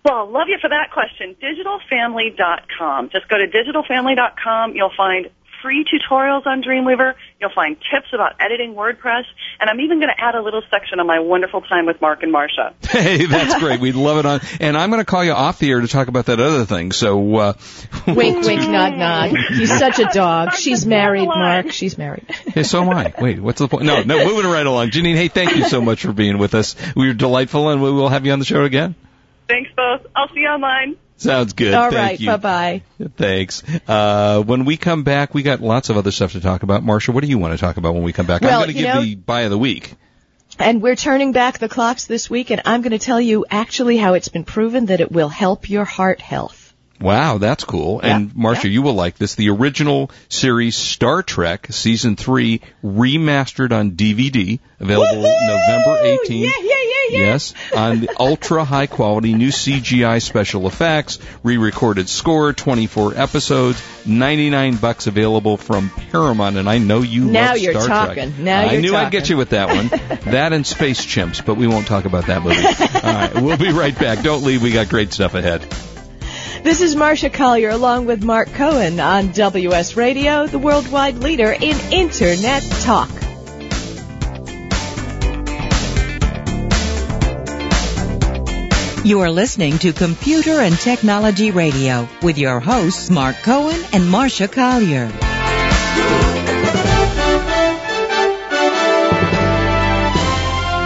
Well, 0.05 0.31
love 0.31 0.49
you 0.49 0.59
for 0.61 0.69
that 0.69 0.93
question. 0.93 1.35
Digitalfamily.com. 1.43 3.11
Just 3.11 3.29
go 3.29 3.39
to 3.39 3.47
digitalfamily.com. 3.49 4.77
You'll 4.77 4.93
find 4.97 5.31
free 5.63 5.85
tutorials 5.85 6.47
on 6.47 6.63
Dreamweaver. 6.63 7.15
You'll 7.41 7.53
find 7.55 7.77
tips 7.77 8.09
about 8.13 8.35
editing 8.41 8.75
WordPress. 8.75 9.25
And 9.61 9.71
I'm 9.71 9.81
even 9.81 9.99
going 9.99 10.13
to 10.15 10.21
add 10.23 10.35
a 10.35 10.43
little 10.43 10.63
section 10.71 11.01
on 11.01 11.07
my 11.07 11.21
wonderful 11.21 11.61
time 11.63 11.87
with 11.87 12.01
Mark 12.01 12.23
and 12.23 12.33
Marcia. 12.33 12.75
Hey, 12.97 13.27
that's 13.27 13.59
great. 13.61 13.79
We'd 13.81 13.95
love 13.95 14.19
it 14.19 14.27
on. 14.27 14.41
And 14.59 14.77
I'm 14.77 14.91
going 14.91 15.01
to 15.01 15.05
call 15.05 15.23
you 15.23 15.33
off 15.33 15.59
the 15.59 15.71
air 15.71 15.81
to 15.81 15.89
talk 15.89 16.09
about 16.09 16.27
that 16.27 16.41
other 16.41 16.65
thing. 16.65 16.93
So, 16.93 17.37
uh, 17.37 17.53
Wink, 18.07 18.45
wink, 18.45 18.63
nod, 18.69 18.97
nod. 18.97 19.37
He's 19.51 19.77
such 19.77 19.99
a 19.99 20.07
dog. 20.07 20.55
She's 20.55 20.87
married, 20.87 21.21
down 21.21 21.29
the 21.29 21.35
line. 21.35 21.65
Mark. 21.65 21.73
She's 21.73 21.99
married. 21.99 22.25
hey, 22.31 22.63
so 22.63 22.83
am 22.83 22.91
I. 22.91 23.13
Wait, 23.21 23.41
what's 23.41 23.59
the 23.59 23.69
point? 23.69 23.85
No, 23.85 24.03
no, 24.03 24.25
moving 24.25 24.51
right 24.51 24.67
along. 24.67 24.91
Janine, 24.91 25.17
hey, 25.17 25.29
thank 25.29 25.57
you 25.57 25.65
so 25.65 25.81
much 25.81 26.03
for 26.03 26.13
being 26.13 26.39
with 26.39 26.55
us. 26.55 26.75
We 26.95 27.09
were 27.09 27.15
delightful 27.15 27.69
and 27.69 27.83
we 27.83 27.91
will 27.91 28.09
have 28.09 28.25
you 28.25 28.33
on 28.33 28.39
the 28.39 28.45
show 28.45 28.65
again. 28.65 28.95
Thanks 29.49 29.71
both. 29.77 30.07
I'll 30.17 30.29
see 30.29 30.41
you 30.41 30.49
online. 30.49 30.97
Sounds 31.19 31.55
good. 31.55 31.73
All 31.75 31.91
Thank 31.91 32.21
right, 32.21 32.41
bye 32.41 32.83
bye. 32.99 33.09
Thanks. 33.17 33.63
Uh, 33.89 34.43
when 34.43 34.65
we 34.65 34.77
come 34.77 35.03
back, 35.03 35.33
we 35.35 35.43
got 35.43 35.61
lots 35.61 35.89
of 35.89 35.97
other 35.97 36.11
stuff 36.11 36.33
to 36.33 36.41
talk 36.41 36.63
about. 36.63 36.83
Marcia, 36.83 37.13
what 37.13 37.23
do 37.23 37.29
you 37.29 37.39
want 37.39 37.55
to 37.55 37.59
talk 37.59 37.79
about 37.79 37.95
when 37.95 38.03
we 38.03 38.13
come 38.13 38.27
back? 38.27 38.43
Well, 38.43 38.53
I'm 38.61 38.67
going 38.67 38.77
to 38.77 38.83
give 38.83 38.95
know- 38.95 39.03
the 39.03 39.15
buy 39.15 39.43
of 39.43 39.51
the 39.51 39.59
week. 39.59 39.95
And 40.59 40.81
we're 40.81 40.97
turning 40.97 41.33
back 41.33 41.59
the 41.59 41.69
clocks 41.69 42.07
this 42.07 42.31
week, 42.31 42.51
and 42.51 42.63
I'm 42.65 42.81
going 42.81 42.93
to 42.93 42.99
tell 42.99 43.21
you 43.21 43.45
actually 43.51 43.99
how 43.99 44.15
it's 44.15 44.29
been 44.29 44.45
proven 44.45 44.87
that 44.87 45.01
it 45.01 45.13
will 45.13 45.29
help 45.29 45.69
your 45.69 45.85
heart 45.85 46.21
health. 46.21 46.67
Wow, 46.99 47.37
that's 47.37 47.65
cool. 47.65 48.01
Yeah, 48.03 48.17
And 48.17 48.35
Marcia, 48.35 48.69
yeah. 48.69 48.73
you 48.73 48.83
will 48.83 48.95
like 48.95 49.19
this. 49.19 49.35
The 49.35 49.51
original 49.51 50.11
series 50.31 50.75
Star 50.77 51.23
Trek 51.23 51.67
season 51.71 52.17
3 52.17 52.63
remastered 52.83 53.71
on 53.71 53.91
DVD, 53.93 54.59
available 54.81 55.23
November 55.23 55.99
18th. 56.03 56.29
Yeah, 56.31 56.37
yeah, 56.39 56.51
yeah, 56.63 56.63
yeah. 56.63 56.76
Yes, 57.11 57.55
on 57.75 58.01
the 58.01 58.11
ultra 58.19 58.65
high 58.65 58.87
quality 58.87 59.35
new 59.35 59.49
CGI 59.49 60.23
special 60.23 60.67
effects, 60.67 61.19
re-recorded 61.43 62.09
score, 62.09 62.53
24 62.53 63.15
episodes, 63.17 63.83
99 64.07 64.77
bucks 64.77 65.07
available 65.07 65.57
from 65.57 65.91
Paramount 65.91 66.57
and 66.57 66.69
I 66.69 66.79
know 66.79 67.03
you 67.03 67.27
love 67.31 67.33
Star 67.33 67.35
Trek. 67.35 67.39
Now 67.39 67.53
love 67.53 67.59
you're 67.59 67.81
Star 67.81 68.07
talking. 68.07 68.33
Trek. 68.33 68.39
Now 68.39 68.61
I 68.61 68.73
you're 68.73 68.81
knew 68.81 68.97
I'd 68.97 69.13
get 69.13 69.29
you 69.29 69.37
with 69.37 69.51
that 69.51 69.69
one. 69.69 69.89
that 70.33 70.53
and 70.53 70.67
Space 70.67 71.05
Chimps, 71.05 71.45
but 71.45 71.57
we 71.57 71.67
won't 71.67 71.87
talk 71.87 72.05
about 72.05 72.27
that 72.27 72.43
movie. 72.43 72.57
All 72.67 73.13
right, 73.13 73.35
we'll 73.35 73.59
be 73.59 73.73
right 73.73 73.97
back. 73.99 74.23
Don't 74.23 74.43
leave. 74.43 74.63
We 74.63 74.73
got 74.73 74.89
great 74.89 75.13
stuff 75.13 75.35
ahead. 75.35 75.63
This 76.63 76.81
is 76.81 76.97
Marcia 76.97 77.31
Collier 77.31 77.71
along 77.71 78.07
with 78.07 78.25
Mark 78.25 78.49
Cohen 78.55 78.99
on 78.99 79.31
WS 79.31 79.97
Radio, 79.97 80.47
the 80.47 80.59
worldwide 80.59 81.19
leader 81.19 81.53
in 81.53 81.79
Internet 81.93 82.65
talk. 82.83 83.09
You 89.07 89.21
are 89.21 89.31
listening 89.31 89.79
to 89.79 89.93
Computer 89.93 90.59
and 90.59 90.77
Technology 90.77 91.53
Radio 91.53 92.09
with 92.23 92.39
your 92.39 92.59
hosts 92.59 93.09
Mark 93.09 93.37
Cohen 93.37 93.81
and 93.93 94.11
Marcia 94.11 94.49
Collier. 94.49 95.07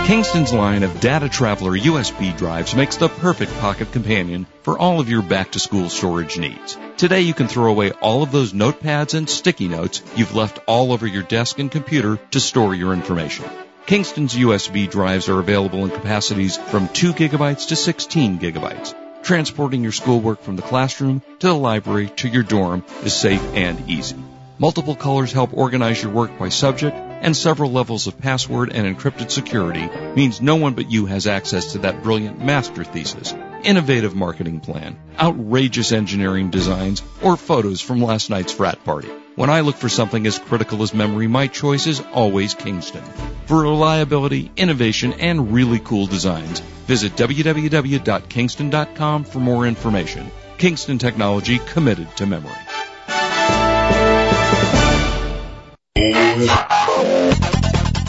Kingston's 0.07 0.53
line 0.53 0.83
of 0.83 0.91
DataTraveler 1.01 1.81
USB 1.81 2.37
drives 2.37 2.75
makes 2.75 2.99
the 2.99 3.09
perfect 3.09 3.59
pocket 3.59 3.91
companion 3.91 4.47
for 4.65 4.79
all 4.79 5.01
of 5.01 5.09
your 5.09 5.23
back 5.23 5.53
to 5.53 5.59
school 5.59 5.89
storage 5.89 6.37
needs. 6.37 6.77
Today 6.99 7.23
you 7.23 7.33
can 7.33 7.49
throw 7.49 7.71
away 7.71 7.93
all 7.93 8.23
of 8.23 8.33
those 8.33 8.53
notepads 8.53 9.15
and 9.15 9.31
sticky 9.31 9.69
notes 9.69 10.03
you've 10.15 10.35
left 10.35 10.59
all 10.67 10.93
over 10.93 11.07
your 11.07 11.23
desk 11.23 11.59
and 11.59 11.71
computer 11.71 12.19
to 12.33 12.41
store 12.41 12.75
your 12.75 12.93
information. 12.93 13.47
Kingston's 13.91 14.37
USB 14.37 14.89
drives 14.89 15.29
are 15.29 15.41
available 15.41 15.85
in 15.85 15.91
capacities 15.91 16.57
from 16.57 16.87
2 16.91 17.13
gigabytes 17.13 17.67
to 17.67 17.75
16 17.75 18.39
gigabytes. 18.39 18.95
Transporting 19.25 19.83
your 19.83 19.91
schoolwork 19.91 20.43
from 20.43 20.55
the 20.55 20.63
classroom 20.63 21.23
to 21.41 21.49
the 21.49 21.57
library 21.57 22.09
to 22.19 22.29
your 22.29 22.45
dorm 22.45 22.85
is 23.03 23.13
safe 23.13 23.43
and 23.53 23.91
easy. 23.91 24.15
Multiple 24.61 24.95
colors 24.95 25.33
help 25.33 25.53
organize 25.53 26.01
your 26.01 26.13
work 26.13 26.39
by 26.39 26.51
subject, 26.51 26.97
and 26.97 27.37
several 27.37 27.73
levels 27.73 28.07
of 28.07 28.17
password 28.17 28.71
and 28.73 28.87
encrypted 28.87 29.33
security 29.33 29.91
means 30.15 30.41
no 30.41 30.55
one 30.55 30.75
but 30.75 30.89
you 30.89 31.07
has 31.07 31.27
access 31.27 31.73
to 31.73 31.79
that 31.79 32.05
brilliant 32.05 32.39
master 32.39 32.85
thesis, 32.85 33.35
innovative 33.65 34.15
marketing 34.15 34.61
plan, 34.61 35.01
outrageous 35.19 35.91
engineering 35.91 36.51
designs, 36.51 37.03
or 37.25 37.37
photos 37.37 37.81
from 37.81 38.01
last 38.01 38.31
night's 38.31 38.53
frat 38.53 38.85
party. 38.85 39.11
When 39.41 39.49
I 39.49 39.61
look 39.61 39.77
for 39.77 39.89
something 39.89 40.27
as 40.27 40.39
critical 40.39 40.83
as 40.83 40.93
memory, 40.93 41.27
my 41.27 41.47
choice 41.47 41.87
is 41.87 42.03
always 42.13 42.53
Kingston. 42.53 43.03
For 43.47 43.63
reliability, 43.63 44.51
innovation, 44.55 45.15
and 45.15 45.55
really 45.55 45.79
cool 45.79 46.05
designs, 46.05 46.61
visit 46.87 47.17
www.kingston.com 47.17 49.25
for 49.25 49.39
more 49.39 49.67
information. 49.67 50.31
Kingston 50.59 50.99
Technology 50.99 51.59
committed 51.59 52.15
to 52.19 52.27
memory. 52.27 52.53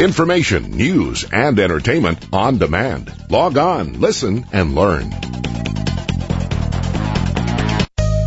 Information, 0.03 0.71
news, 0.71 1.23
and 1.31 1.57
entertainment 1.57 2.27
on 2.33 2.57
demand. 2.57 3.09
Log 3.29 3.57
on, 3.57 4.01
listen, 4.01 4.45
and 4.51 4.75
learn. 4.75 5.30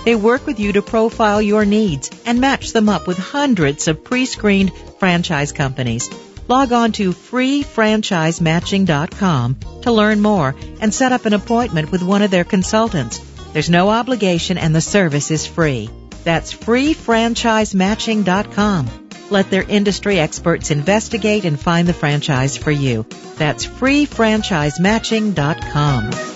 They 0.03 0.15
work 0.15 0.45
with 0.45 0.59
you 0.59 0.73
to 0.73 0.81
profile 0.81 1.41
your 1.41 1.63
needs 1.63 2.09
and 2.25 2.41
match 2.41 2.73
them 2.73 2.89
up 2.89 3.07
with 3.07 3.17
hundreds 3.17 3.87
of 3.87 4.03
pre-screened 4.03 4.71
franchise 4.99 5.51
companies. 5.51 6.09
Log 6.47 6.71
on 6.71 6.91
to 6.93 7.11
freefranchisematching.com 7.11 9.57
to 9.81 9.91
learn 9.91 10.21
more 10.21 10.55
and 10.79 10.93
set 10.93 11.11
up 11.11 11.25
an 11.25 11.33
appointment 11.33 11.91
with 11.91 12.03
one 12.03 12.21
of 12.21 12.31
their 12.31 12.43
consultants. 12.43 13.19
There's 13.53 13.69
no 13.69 13.89
obligation 13.89 14.57
and 14.57 14.73
the 14.75 14.81
service 14.81 15.31
is 15.31 15.47
free. 15.47 15.89
That's 16.23 16.53
freefranchisematching.com. 16.53 19.09
Let 19.31 19.49
their 19.49 19.63
industry 19.63 20.19
experts 20.19 20.69
investigate 20.69 21.45
and 21.45 21.59
find 21.59 21.87
the 21.87 21.93
franchise 21.93 22.57
for 22.57 22.69
you. 22.71 23.07
That's 23.37 23.65
freefranchisematching.com. 23.65 26.34